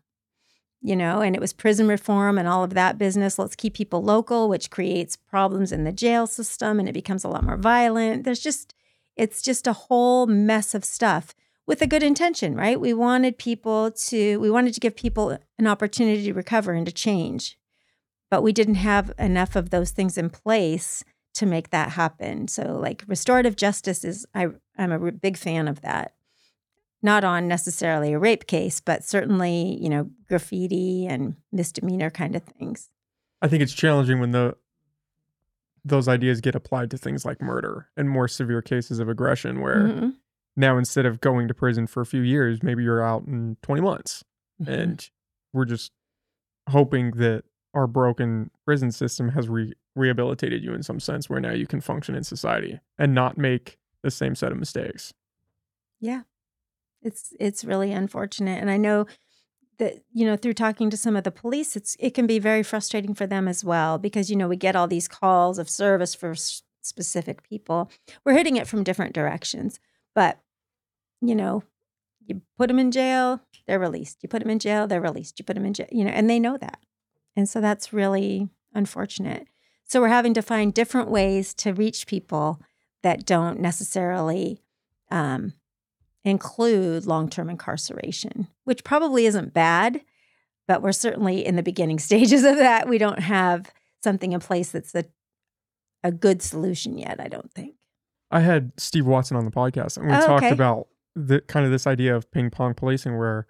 [0.82, 3.38] You know, and it was prison reform and all of that business.
[3.38, 7.28] Let's keep people local, which creates problems in the jail system and it becomes a
[7.28, 8.24] lot more violent.
[8.24, 8.74] There's just
[9.18, 11.36] it's just a whole mess of stuff
[11.68, 12.80] with a good intention, right?
[12.80, 16.92] We wanted people to we wanted to give people an opportunity to recover and to
[16.94, 17.60] change
[18.30, 21.04] but we didn't have enough of those things in place
[21.34, 22.48] to make that happen.
[22.48, 24.48] So like restorative justice is I
[24.78, 26.14] I'm a big fan of that.
[27.02, 32.44] Not on necessarily a rape case, but certainly, you know, graffiti and misdemeanor kind of
[32.44, 32.90] things.
[33.42, 34.56] I think it's challenging when the
[35.86, 39.88] those ideas get applied to things like murder and more severe cases of aggression where
[39.88, 40.10] mm-hmm.
[40.58, 43.82] now instead of going to prison for a few years, maybe you're out in 20
[43.82, 44.24] months.
[44.62, 44.72] Mm-hmm.
[44.72, 45.10] And
[45.54, 45.94] we're just
[46.68, 47.44] hoping that
[47.74, 51.82] our broken prison system has re- rehabilitated you in some sense where now you can
[51.82, 55.14] function in society and not make the same set of mistakes.
[56.00, 56.22] Yeah.
[57.02, 59.06] It's it's really unfortunate and I know
[59.78, 62.64] that you know through talking to some of the police it's it can be very
[62.64, 66.14] frustrating for them as well because you know we get all these calls of service
[66.14, 67.90] for s- specific people.
[68.26, 69.80] We're hitting it from different directions.
[70.14, 70.40] But
[71.22, 71.64] you know,
[72.26, 74.20] you put them in jail, they're released.
[74.22, 75.40] You put them in jail, they're released.
[75.40, 76.80] You put them in jail, you know, and they know that.
[77.36, 79.48] And so that's really unfortunate.
[79.86, 82.62] So we're having to find different ways to reach people
[83.02, 84.62] that don't necessarily
[85.10, 85.54] um,
[86.30, 90.02] include long term incarceration, which probably isn't bad,
[90.68, 92.88] but we're certainly in the beginning stages of that.
[92.88, 93.72] We don't have
[94.04, 95.06] something in place that's a,
[96.04, 97.76] a good solution yet, I don't think.
[98.32, 100.54] I had Steve Watson on the podcast and we oh, talked okay.
[100.54, 103.48] about the kind of this idea of ping pong policing where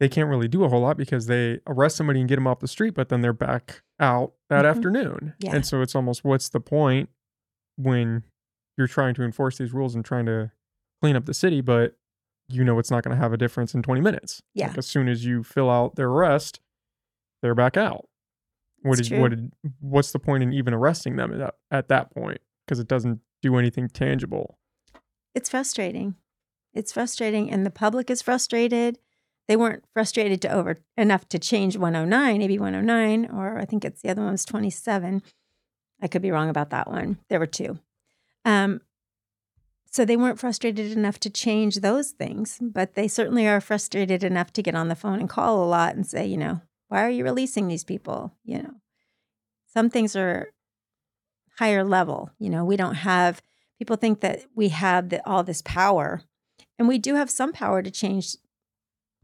[0.00, 2.60] they can't really do a whole lot because they arrest somebody and get them off
[2.60, 4.66] the street, but then they're back out that mm-hmm.
[4.66, 5.34] afternoon.
[5.38, 5.54] Yeah.
[5.54, 7.08] And so it's almost what's the point
[7.76, 8.22] when
[8.76, 10.50] you're trying to enforce these rules and trying to
[11.00, 11.96] clean up the city, but
[12.54, 14.42] you know it's not going to have a difference in 20 minutes.
[14.54, 14.68] Yeah.
[14.68, 16.60] Like as soon as you fill out their arrest,
[17.42, 18.06] they're back out.
[18.82, 22.40] What did, what did, what's the point in even arresting them at, at that point?
[22.66, 24.58] Because it doesn't do anything tangible.
[25.34, 26.16] It's frustrating.
[26.74, 28.98] It's frustrating, and the public is frustrated
[29.46, 34.00] they weren't frustrated to over enough to change 109, maybe 109, or I think it's
[34.00, 35.22] the other one was 27.
[36.00, 37.18] I could be wrong about that one.
[37.28, 37.78] There were two.
[38.44, 38.80] Um,
[39.94, 44.52] so they weren't frustrated enough to change those things, but they certainly are frustrated enough
[44.52, 47.10] to get on the phone and call a lot and say, you know, why are
[47.10, 48.34] you releasing these people?
[48.44, 48.74] You know,
[49.72, 50.48] some things are
[51.60, 52.32] higher level.
[52.40, 53.40] You know, we don't have
[53.78, 56.22] people think that we have the, all this power,
[56.76, 58.36] and we do have some power to change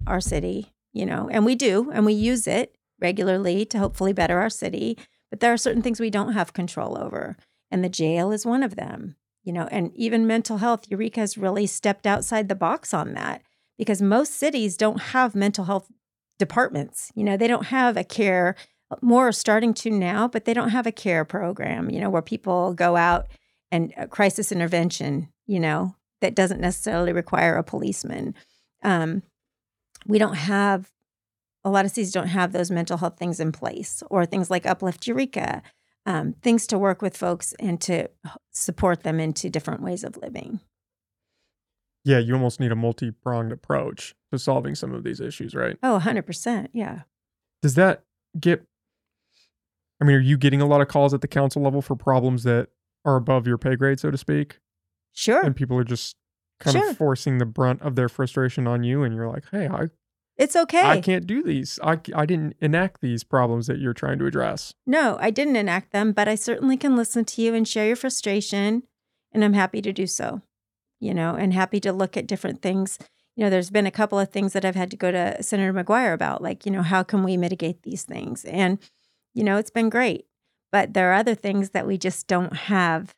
[0.07, 4.39] our city, you know, and we do, and we use it regularly to hopefully better
[4.39, 4.97] our city.
[5.31, 7.37] But there are certain things we don't have control over,
[7.73, 10.86] and the jail is one of them, you know, and even mental health.
[10.88, 13.43] Eureka has really stepped outside the box on that
[13.78, 15.91] because most cities don't have mental health
[16.38, 17.11] departments.
[17.14, 18.57] You know, they don't have a care,
[19.01, 22.22] more are starting to now, but they don't have a care program, you know, where
[22.22, 23.28] people go out
[23.70, 28.34] and uh, crisis intervention, you know, that doesn't necessarily require a policeman.
[28.82, 29.22] Um,
[30.07, 30.91] we don't have
[31.64, 34.66] a lot of cities don't have those mental health things in place or things like
[34.66, 35.62] uplift eureka
[36.07, 38.09] um, things to work with folks and to
[38.53, 40.61] support them into different ways of living.
[42.05, 45.77] Yeah you almost need a multi-pronged approach to solving some of these issues right?
[45.83, 47.03] Oh 100% yeah.
[47.63, 48.05] Does that
[48.39, 48.65] get
[50.01, 52.45] i mean are you getting a lot of calls at the council level for problems
[52.45, 52.69] that
[53.05, 54.59] are above your pay grade so to speak?
[55.13, 55.45] Sure.
[55.45, 56.17] And people are just
[56.61, 56.91] kind sure.
[56.91, 59.87] of forcing the brunt of their frustration on you and you're like hey i
[60.41, 60.82] it's okay.
[60.82, 61.78] i can't do these.
[61.82, 64.74] I, I didn't enact these problems that you're trying to address.
[64.86, 67.97] No i didn't enact them but i certainly can listen to you and share your
[67.97, 68.82] frustration
[69.32, 70.43] and i'm happy to do so
[70.99, 72.99] you know and happy to look at different things.
[73.36, 75.72] You know there's been a couple of things that i've had to go to senator
[75.72, 78.45] mcguire about like you know how can we mitigate these things?
[78.45, 78.78] And
[79.32, 80.26] you know it's been great
[80.72, 83.14] but there are other things that we just don't have.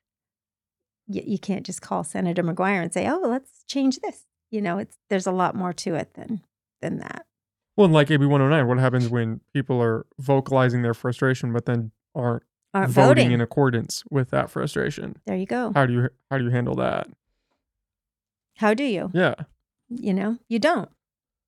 [1.06, 4.78] You, you can't just call Senator McGuire and say, "Oh, let's change this." You know,
[4.78, 6.42] it's there's a lot more to it than
[6.83, 7.24] than that.
[7.76, 12.43] Well, like AB 109, what happens when people are vocalizing their frustration but then aren't,
[12.74, 15.16] aren't voting, voting in accordance with that frustration?
[15.26, 15.72] There you go.
[15.74, 17.07] How do you how do you handle that?
[18.57, 19.11] How do you?
[19.14, 19.35] Yeah.
[19.89, 20.91] You know, you don't.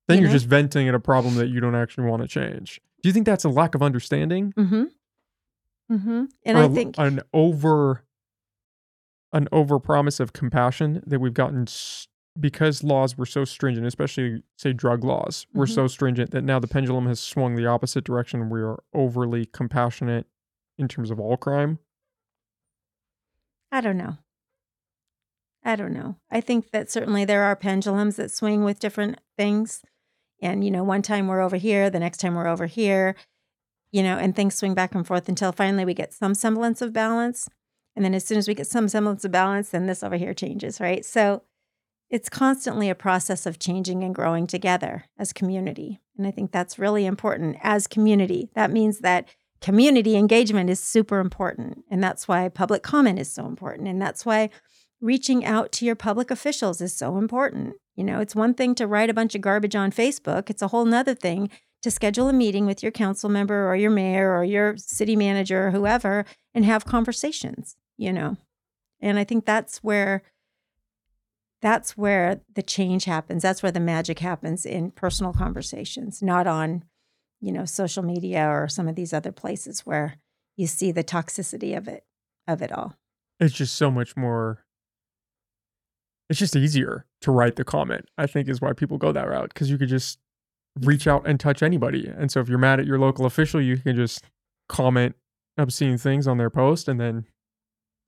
[0.07, 2.79] Then you are just venting at a problem that you don't actually want to change.
[3.01, 4.53] Do you think that's a lack of understanding?
[4.57, 4.83] Mm-hmm.
[5.91, 6.23] Mm-hmm.
[6.45, 8.03] And or I think an over
[9.33, 12.07] an over promise of compassion that we've gotten s-
[12.39, 15.73] because laws were so stringent, especially say drug laws were Mhm.
[15.75, 18.49] so stringent that now the pendulum has swung the opposite direction.
[18.49, 20.27] We are overly compassionate
[20.77, 21.79] in terms of all crime.
[23.71, 24.17] I don't know.
[25.63, 26.17] I don't know.
[26.29, 29.81] I think that certainly there are pendulums that swing with different things.
[30.41, 33.15] And, you know, one time we're over here, the next time we're over here,
[33.91, 36.93] you know, and things swing back and forth until finally we get some semblance of
[36.93, 37.49] balance.
[37.95, 40.33] And then as soon as we get some semblance of balance, then this over here
[40.33, 41.03] changes, right?
[41.03, 41.41] So
[42.15, 45.99] it's constantly a process of changing and growing together as community.
[46.17, 48.49] And I think that's really important as community.
[48.55, 49.27] That means that
[49.59, 51.83] community engagement is super important.
[51.91, 53.89] And that's why public comment is so important.
[53.89, 54.49] And that's why
[55.01, 57.73] reaching out to your public officials is so important.
[57.97, 60.69] You know, it's one thing to write a bunch of garbage on Facebook, it's a
[60.69, 61.49] whole nother thing
[61.81, 65.67] to schedule a meeting with your council member or your mayor or your city manager
[65.67, 68.37] or whoever and have conversations, you know.
[69.01, 70.23] And I think that's where
[71.65, 73.41] that's where the change happens.
[73.41, 76.83] That's where the magic happens in personal conversations, not on,
[77.41, 80.17] you know, social media or some of these other places where
[80.57, 82.03] you see the toxicity of it
[82.47, 82.93] of it all.
[83.39, 84.63] It's just so much more.
[86.29, 88.05] It's just easier to write the comment.
[88.15, 90.19] I think is why people go that route because you could just
[90.81, 92.07] reach out and touch anybody.
[92.07, 94.23] And so if you're mad at your local official, you can just
[94.69, 95.15] comment
[95.57, 97.25] obscene things on their post and then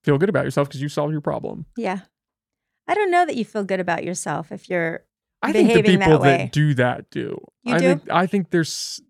[0.04, 1.66] feel good about yourself because you solved your problem.
[1.76, 2.02] Yeah.
[2.88, 5.04] I don't know that you feel good about yourself if you're
[5.42, 6.38] I think the that people way.
[6.38, 7.40] that do that do.
[7.64, 7.86] You I do?
[7.86, 9.02] think I think there's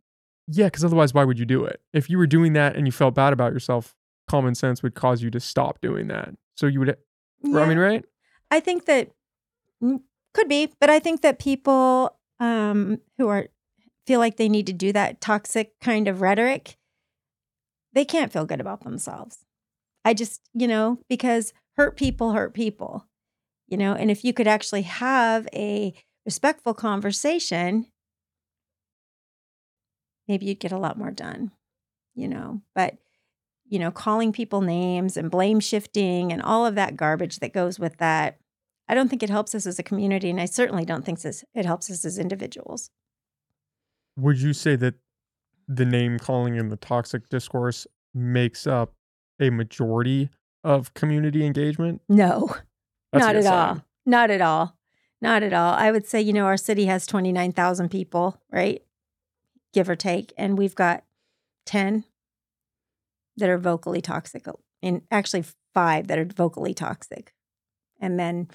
[0.48, 1.82] yeah, because otherwise why would you do it?
[1.94, 3.96] If you were doing that and you felt bad about yourself,
[4.30, 6.30] common sense would cause you to stop doing that.
[6.56, 6.98] So you would
[7.44, 7.60] yeah.
[7.60, 8.06] I mean, right?
[8.50, 9.12] I think that
[9.84, 10.02] mm,
[10.34, 13.48] could be, but I think that people um, who are
[14.06, 16.78] feel like they need to do that toxic kind of rhetoric,
[17.94, 19.40] they can't feel good about themselves.
[20.06, 23.07] I just, you know, because hurt people hurt people,
[23.68, 25.94] you know, and if you could actually have a
[26.26, 27.88] respectful conversation,
[30.28, 31.52] maybe you'd get a lot more done,
[32.16, 32.98] you know, but
[33.70, 37.78] you know, calling people names and blame shifting and all of that garbage that goes
[37.78, 38.38] with that.
[38.88, 41.44] I don't think it helps us as a community, and I certainly don't think this,
[41.54, 42.90] it helps us as individuals.
[44.16, 44.96] Would you say that
[45.68, 48.94] the name calling and the toxic discourse makes up
[49.42, 50.30] a majority
[50.64, 52.02] of community engagement?
[52.08, 52.56] No,
[53.12, 53.84] That's not at all.
[54.06, 54.78] Not at all.
[55.22, 55.74] Not at all.
[55.74, 58.84] I would say, you know, our city has 29,000 people, right?
[59.74, 60.34] Give or take.
[60.38, 61.04] And we've got
[61.66, 62.04] 10
[63.38, 64.46] that are vocally toxic,
[64.82, 65.44] and actually
[65.74, 67.34] five that are vocally toxic.
[68.00, 68.48] And then,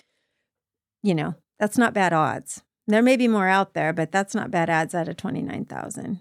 [1.02, 2.62] you know, that's not bad odds.
[2.86, 6.20] There may be more out there, but that's not bad odds out of 29,000.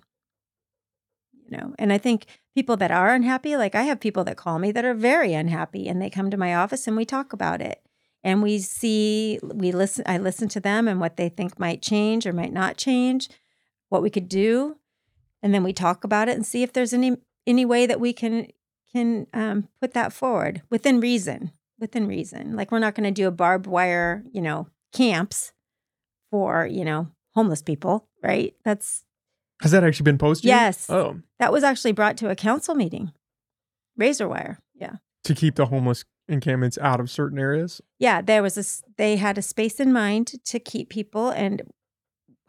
[1.34, 2.26] You know, and I think
[2.56, 5.88] people that are unhappy, like I have people that call me that are very unhappy
[5.88, 7.82] and they come to my office and we talk about it
[8.24, 12.26] and we see we listen i listen to them and what they think might change
[12.26, 13.30] or might not change
[13.92, 14.78] what we could do.
[15.44, 18.14] And then we talk about it and see if there's any any way that we
[18.14, 18.48] can
[18.92, 22.56] can um, put that forward within reason within reason.
[22.56, 25.52] Like we're not going to do a barbed wire you know camps
[26.32, 28.56] for you know homeless people right?
[28.64, 29.04] That's
[29.62, 30.48] Has that actually been posted?
[30.48, 30.90] Yes.
[30.90, 33.12] Oh, that was actually brought to a council meeting.
[33.98, 34.96] Razor wire yeah.
[35.26, 37.82] To keep the homeless encampments out of certain areas.
[38.00, 38.64] yeah there was a
[38.98, 41.62] they had a space in mind to keep people and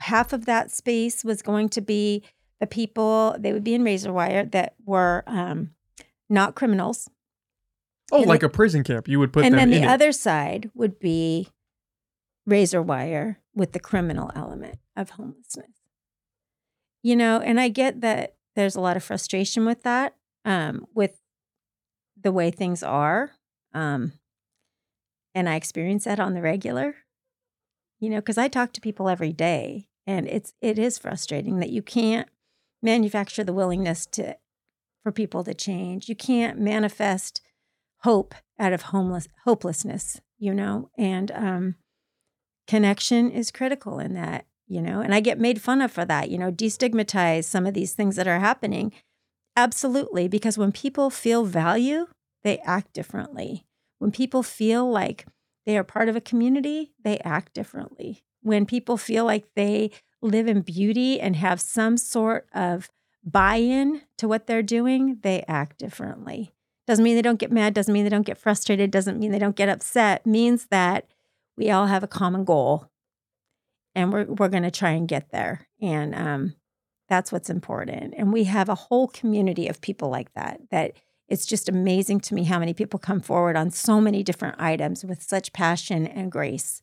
[0.01, 2.23] half of that space was going to be
[2.61, 5.71] the people they would be in razor wire that were um,
[6.31, 7.09] not criminals
[8.15, 9.09] Oh, And like the- a prison camp.
[9.09, 9.91] You would put and them then in the it.
[9.91, 11.49] other side would be
[12.47, 15.71] razor wire with the criminal element of homelessness
[17.03, 20.15] you know and i get that there's a lot of frustration with that
[20.45, 21.21] um, with
[22.21, 23.31] the way things are
[23.75, 24.13] um,
[25.35, 26.97] and i experience that on the regular
[28.01, 31.71] you know because i talk to people every day and it's it is frustrating that
[31.71, 32.29] you can't
[32.83, 34.37] manufacture the willingness to
[35.03, 36.09] for people to change.
[36.09, 37.41] You can't manifest
[38.03, 40.91] hope out of homeless hopelessness you know?
[40.99, 41.75] And um
[42.67, 45.01] connection is critical in that you know?
[45.01, 48.17] And i get made fun of for that you know destigmatize some of these things
[48.17, 48.93] that are happening.
[49.57, 52.07] Absolutely because when people feel value
[52.45, 53.65] they act differently
[53.99, 55.27] when people feel like
[55.65, 59.91] they are part of a community they act differently when people feel like they
[60.21, 62.91] live in beauty and have some sort of
[63.25, 66.53] buy-in to what they're doing they act differently
[66.87, 69.39] doesn't mean they don't get mad, doesn't mean they don't get frustrated, doesn't mean they
[69.39, 70.27] don't get upset.
[70.27, 71.07] Means that
[71.57, 72.91] we all have a common goal
[73.95, 75.69] and we're we're gonna try and get there.
[75.81, 76.55] And um
[77.09, 78.15] that's what's important.
[78.17, 80.93] And we have a whole community of people like that, that
[81.33, 85.03] it's just amazing to me how many people come forward on so many different items
[85.03, 86.83] with such passion and grace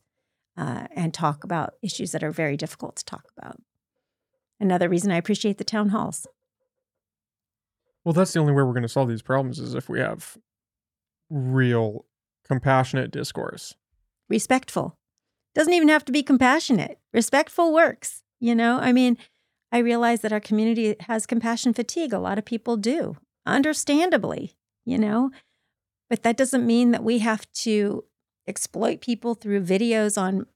[0.56, 3.62] uh, and talk about issues that are very difficult to talk about.
[4.58, 6.26] Another reason I appreciate the town halls.
[8.04, 10.36] Well, that's the only way we're going to solve these problems is if we have
[11.30, 12.06] real
[12.44, 13.76] compassionate discourse.
[14.28, 14.96] Respectful.
[15.54, 16.98] Doesn't even have to be compassionate.
[17.12, 18.24] Respectful works.
[18.40, 19.16] You know, I mean,
[19.70, 22.12] I realize that our community has compassion fatigue.
[22.12, 23.16] A lot of people do,
[23.46, 25.30] understandably, you know,
[26.08, 28.04] but that doesn't mean that we have to
[28.46, 30.46] exploit people through videos on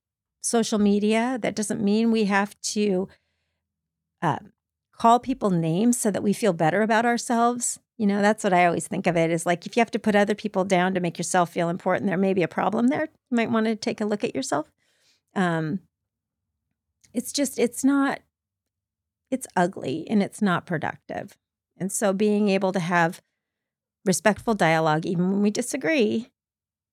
[0.42, 1.38] social media.
[1.40, 3.08] That doesn't mean we have to
[4.20, 4.38] uh,
[4.92, 7.78] call people names so that we feel better about ourselves.
[7.96, 9.98] You know, that's what I always think of it is like if you have to
[9.98, 13.08] put other people down to make yourself feel important, there may be a problem there.
[13.30, 14.72] You might want to take a look at yourself.
[15.36, 15.80] Um,
[17.12, 18.20] it's just, it's not,
[19.30, 21.36] it's ugly and it's not productive.
[21.78, 23.20] And so being able to have
[24.04, 26.30] respectful dialogue, even when we disagree,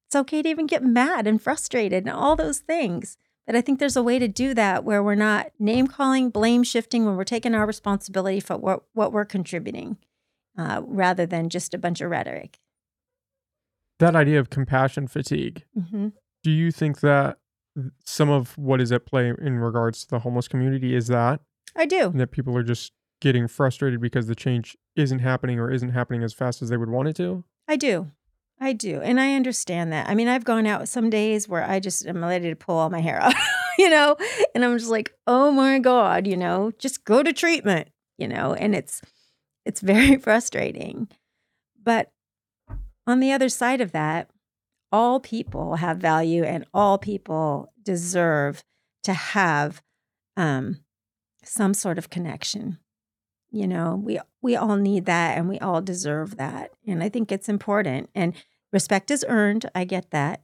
[0.07, 3.17] it's okay to even get mad and frustrated and all those things.
[3.45, 6.63] But I think there's a way to do that where we're not name calling, blame
[6.63, 9.97] shifting, when we're taking our responsibility for what, what we're contributing
[10.57, 12.59] uh, rather than just a bunch of rhetoric.
[13.99, 16.09] That idea of compassion fatigue, mm-hmm.
[16.43, 17.37] do you think that
[18.05, 21.41] some of what is at play in regards to the homeless community is that?
[21.75, 22.07] I do.
[22.07, 22.91] And that people are just
[23.21, 26.89] getting frustrated because the change isn't happening or isn't happening as fast as they would
[26.89, 27.43] want it to?
[27.67, 28.11] I do.
[28.59, 28.99] I do.
[29.01, 30.09] And I understand that.
[30.09, 32.89] I mean, I've gone out some days where I just am ready to pull all
[32.89, 33.33] my hair out,
[33.77, 34.17] you know,
[34.53, 38.53] and I'm just like, oh my God, you know, just go to treatment, you know,
[38.53, 39.01] and it's,
[39.65, 41.07] it's very frustrating.
[41.81, 42.11] But
[43.07, 44.29] on the other side of that,
[44.91, 48.63] all people have value and all people deserve
[49.03, 49.81] to have
[50.37, 50.79] um,
[51.43, 52.77] some sort of connection.
[53.51, 56.71] You know, we we all need that and we all deserve that.
[56.87, 58.09] And I think it's important.
[58.15, 58.33] And
[58.71, 59.69] Respect is earned.
[59.75, 60.41] I get that.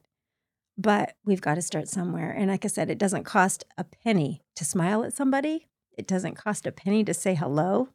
[0.76, 2.30] But we've got to start somewhere.
[2.30, 6.36] And like I said, it doesn't cost a penny to smile at somebody, it doesn't
[6.36, 7.88] cost a penny to say hello.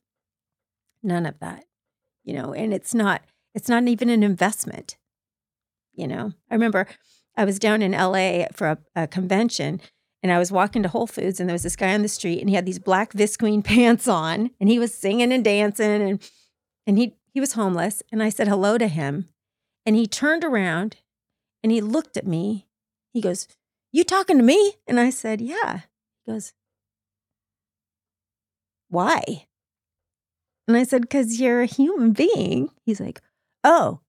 [1.01, 1.65] None of that,
[2.23, 3.21] you know, and it's not,
[3.53, 4.97] it's not even an investment.
[5.93, 6.87] You know, I remember
[7.37, 9.79] I was down in LA for a, a convention
[10.23, 12.39] and I was walking to Whole Foods and there was this guy on the street
[12.39, 16.31] and he had these black visqueen pants on and he was singing and dancing and
[16.87, 19.27] and he he was homeless and I said hello to him
[19.85, 20.97] and he turned around
[21.61, 22.67] and he looked at me.
[23.13, 23.47] He goes,
[23.91, 24.73] You talking to me?
[24.87, 25.81] And I said, Yeah.
[26.25, 26.53] He goes,
[28.89, 29.47] Why?
[30.67, 32.69] And I said, Because you're a human being.
[32.85, 33.21] He's like,
[33.63, 33.99] Oh.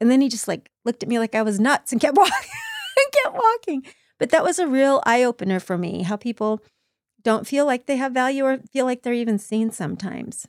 [0.00, 2.32] And then he just like looked at me like I was nuts and kept walking
[2.96, 3.84] and kept walking.
[4.20, 6.62] But that was a real eye opener for me how people
[7.22, 10.46] don't feel like they have value or feel like they're even seen sometimes.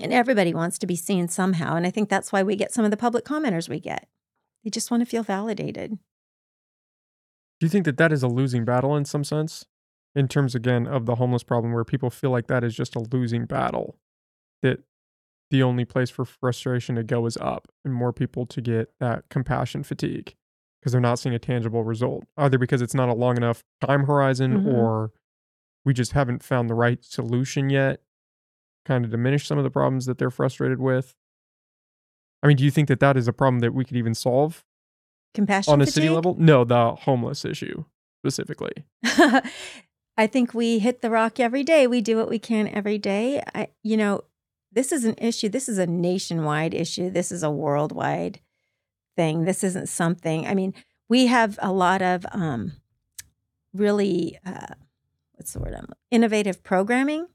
[0.00, 1.76] And everybody wants to be seen somehow.
[1.76, 4.08] And I think that's why we get some of the public commenters we get.
[4.64, 5.98] They just want to feel validated.
[7.60, 9.64] Do you think that that is a losing battle in some sense?
[10.14, 13.04] In terms, again, of the homeless problem, where people feel like that is just a
[13.12, 13.96] losing battle,
[14.60, 14.80] that
[15.50, 19.24] the only place for frustration to go is up and more people to get that
[19.30, 20.34] compassion fatigue
[20.82, 24.04] because they're not seeing a tangible result, either because it's not a long enough time
[24.04, 24.68] horizon mm-hmm.
[24.68, 25.12] or
[25.84, 28.00] we just haven't found the right solution yet
[28.84, 31.14] kind of diminish some of the problems that they're frustrated with?
[32.42, 34.64] I mean, do you think that that is a problem that we could even solve?
[35.34, 35.94] Compassion on a fatigue?
[35.94, 36.36] city level?
[36.38, 37.84] No, the homeless issue
[38.20, 38.72] specifically.
[40.16, 41.86] I think we hit the rock every day.
[41.86, 43.42] We do what we can every day.
[43.54, 44.22] I, you know,
[44.70, 45.48] this is an issue.
[45.48, 47.10] This is a nationwide issue.
[47.10, 48.40] This is a worldwide
[49.16, 49.44] thing.
[49.44, 50.46] This isn't something.
[50.46, 50.74] I mean,
[51.08, 52.72] we have a lot of um,
[53.74, 54.74] really uh,
[55.34, 55.74] what's the word?
[55.74, 57.26] Um, innovative programming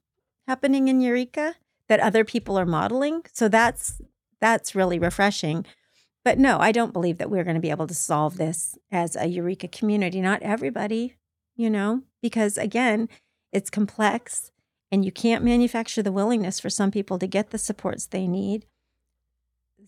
[0.48, 1.56] happening in Eureka
[1.90, 3.24] that other people are modeling.
[3.34, 4.02] So that's
[4.40, 5.66] that's really refreshing.
[6.24, 9.16] But no, I don't believe that we're going to be able to solve this as
[9.16, 10.22] a Eureka community.
[10.22, 11.16] Not everybody,
[11.56, 13.10] you know, because again,
[13.52, 14.52] it's complex
[14.92, 18.66] and you can't manufacture the willingness for some people to get the supports they need.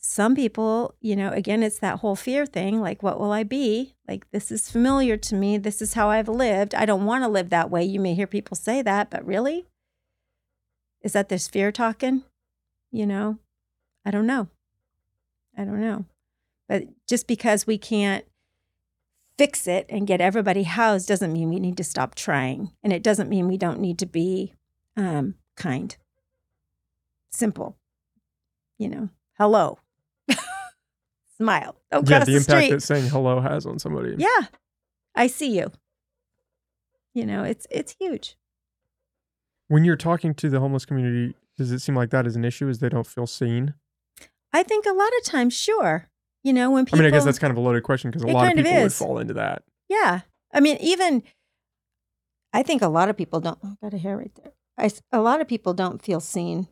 [0.01, 3.95] Some people, you know, again, it's that whole fear thing like, what will I be?
[4.07, 5.57] Like, this is familiar to me.
[5.57, 6.73] This is how I've lived.
[6.73, 7.83] I don't want to live that way.
[7.83, 9.65] You may hear people say that, but really?
[11.01, 12.23] Is that this fear talking?
[12.91, 13.39] You know,
[14.05, 14.47] I don't know.
[15.57, 16.05] I don't know.
[16.67, 18.25] But just because we can't
[19.37, 22.71] fix it and get everybody housed doesn't mean we need to stop trying.
[22.83, 24.53] And it doesn't mean we don't need to be
[24.95, 25.95] um, kind.
[27.31, 27.77] Simple.
[28.77, 29.79] You know, hello.
[31.37, 31.75] Smile.
[31.91, 32.71] Don't yeah, the, the impact street.
[32.71, 34.15] that saying hello has on somebody.
[34.17, 34.47] Yeah.
[35.15, 35.71] I see you.
[37.13, 38.37] You know, it's it's huge.
[39.67, 42.69] When you're talking to the homeless community, does it seem like that is an issue?
[42.69, 43.73] Is they don't feel seen?
[44.53, 46.09] I think a lot of times, sure.
[46.43, 48.23] You know, when people I mean, I guess that's kind of a loaded question because
[48.23, 49.63] a lot of kind of people would fall into that.
[49.89, 50.21] Yeah.
[50.53, 51.23] I mean, even
[52.53, 53.59] I think a lot of people don't.
[53.63, 54.53] Oh, got a hair right there.
[54.77, 56.67] I, a lot of people don't feel seen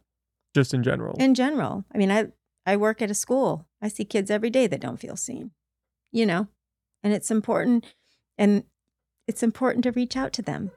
[0.55, 1.17] just in general.
[1.19, 1.83] in general.
[1.93, 2.27] I mean, I
[2.68, 3.65] I work at a school.
[3.82, 5.51] I see kids every day that don't feel seen.
[6.11, 6.47] You know,
[7.03, 7.86] and it's important,
[8.38, 8.63] and
[9.28, 10.72] it's important to reach out to them.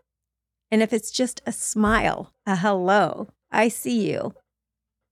[0.70, 4.34] And if it's just a smile, a hello, I see you.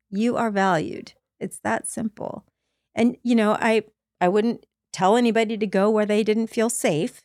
[0.09, 1.13] You are valued.
[1.41, 2.45] It's that simple.
[2.95, 3.83] And you know, I
[4.21, 7.23] I wouldn't tell anybody to go where they didn't feel safe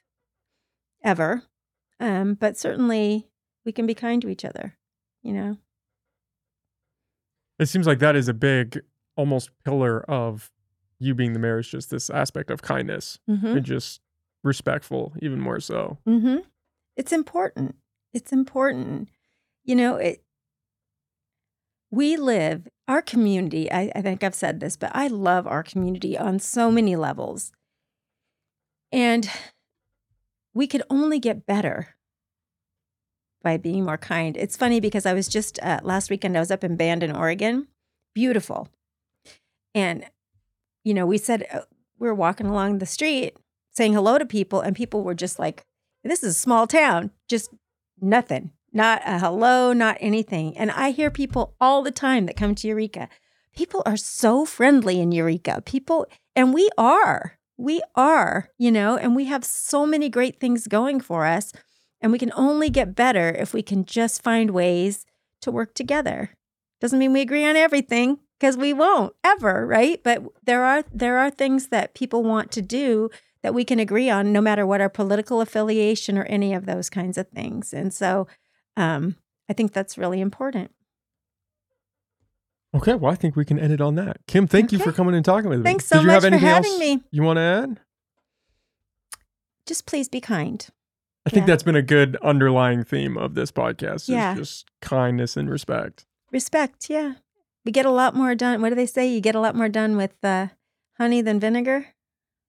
[1.04, 1.44] ever.
[2.00, 3.28] Um, but certainly
[3.66, 4.78] we can be kind to each other,
[5.22, 5.58] you know.
[7.60, 8.82] it seems like that is a big,
[9.16, 10.52] almost pillar of
[11.00, 13.48] you being the mayor is just this aspect of kindness Mm-hmm.
[13.48, 14.02] and just
[14.44, 15.98] respectful, even more so.
[16.08, 16.38] Mm-hmm.
[16.96, 17.76] It's important.
[18.14, 19.10] It's important.
[19.64, 20.24] You know, it
[21.92, 26.18] we live our community, I, I think I've said this, but I love our community
[26.18, 27.52] on so many levels.
[28.92, 29.30] And
[30.54, 31.96] we could only get better
[33.44, 34.36] by being more kind.
[34.38, 37.68] It's funny because I was just uh, last weekend, I was up in Bandon, Oregon.
[38.16, 38.70] Beautiful.
[39.74, 40.06] And,
[40.84, 41.62] you know, we said uh,
[42.00, 43.36] we were walking along the street
[43.72, 45.66] saying hello to people, and people were just like,
[46.04, 47.50] this is a small town, just
[48.00, 50.56] nothing, not a hello, not anything.
[50.58, 53.10] And I hear people all the time that come to Eureka.
[53.56, 55.62] People are so friendly in Eureka.
[55.66, 56.06] People,
[56.36, 61.00] and we are, we are, you know, and we have so many great things going
[61.00, 61.52] for us.
[62.02, 65.06] And we can only get better if we can just find ways
[65.42, 66.32] to work together.
[66.82, 70.02] Doesn't mean we agree on everything because we won't ever, right?
[70.04, 73.10] But there are there are things that people want to do
[73.42, 76.90] that we can agree on no matter what our political affiliation or any of those
[76.90, 77.74] kinds of things.
[77.74, 78.28] And so
[78.78, 79.16] um,
[79.50, 80.72] I think that's really important.
[82.76, 84.18] Okay, well, I think we can end it on that.
[84.28, 85.64] Kim, thank you for coming and talking with me.
[85.64, 87.04] Thanks so Did you much have for having else me.
[87.12, 87.80] you want to add?
[89.68, 90.66] Just please be kind.
[91.26, 91.54] I think Yeah.
[91.54, 93.96] that's been a good underlying theme of this podcast.
[94.04, 94.36] Is Yeah.
[94.36, 96.06] just kindness and respect.
[96.32, 97.14] Respect, yeah.
[97.66, 98.62] We get a lot more done.
[98.62, 99.08] What do they say?
[99.08, 100.48] You get a lot more done with uh,
[100.98, 101.88] honey than vinegar?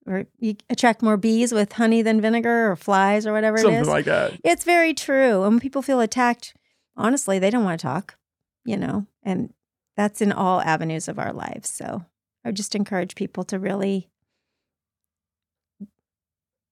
[0.06, 3.80] Or you attract more bees with honey than vinegar or flies or whatever it Something
[3.80, 3.88] is.
[3.88, 4.38] like that.
[4.44, 5.42] It's very true.
[5.44, 6.54] And when people feel attacked,
[6.96, 8.16] honestly, they don't want to talk,
[8.66, 9.54] you know, and
[9.96, 11.70] that's in all avenues of our lives.
[11.70, 12.04] So
[12.44, 14.10] I would just encourage people to really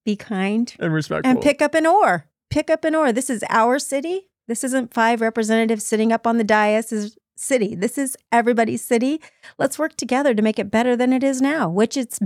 [0.04, 1.30] be kind And respectful.
[1.30, 2.26] and pick up an oar.
[2.50, 3.12] Pick up an oar.
[3.12, 4.28] This is our city.
[4.48, 7.16] This isn't five representatives sitting up on the dais.
[7.42, 7.74] City.
[7.74, 9.20] This is everybody's city.
[9.58, 12.20] Let's work together to make it better than it is now, which it's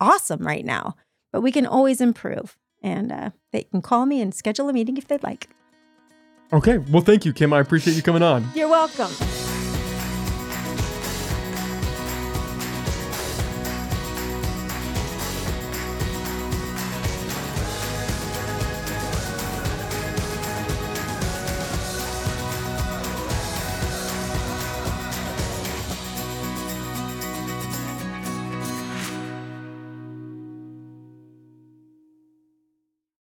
[0.00, 0.96] awesome right now.
[1.32, 2.56] But we can always improve.
[2.82, 5.48] And uh, they can call me and schedule a meeting if they'd like.
[6.52, 7.52] Okay, well, thank you, Kim.
[7.52, 8.46] I appreciate you coming on.
[8.54, 9.10] You're welcome.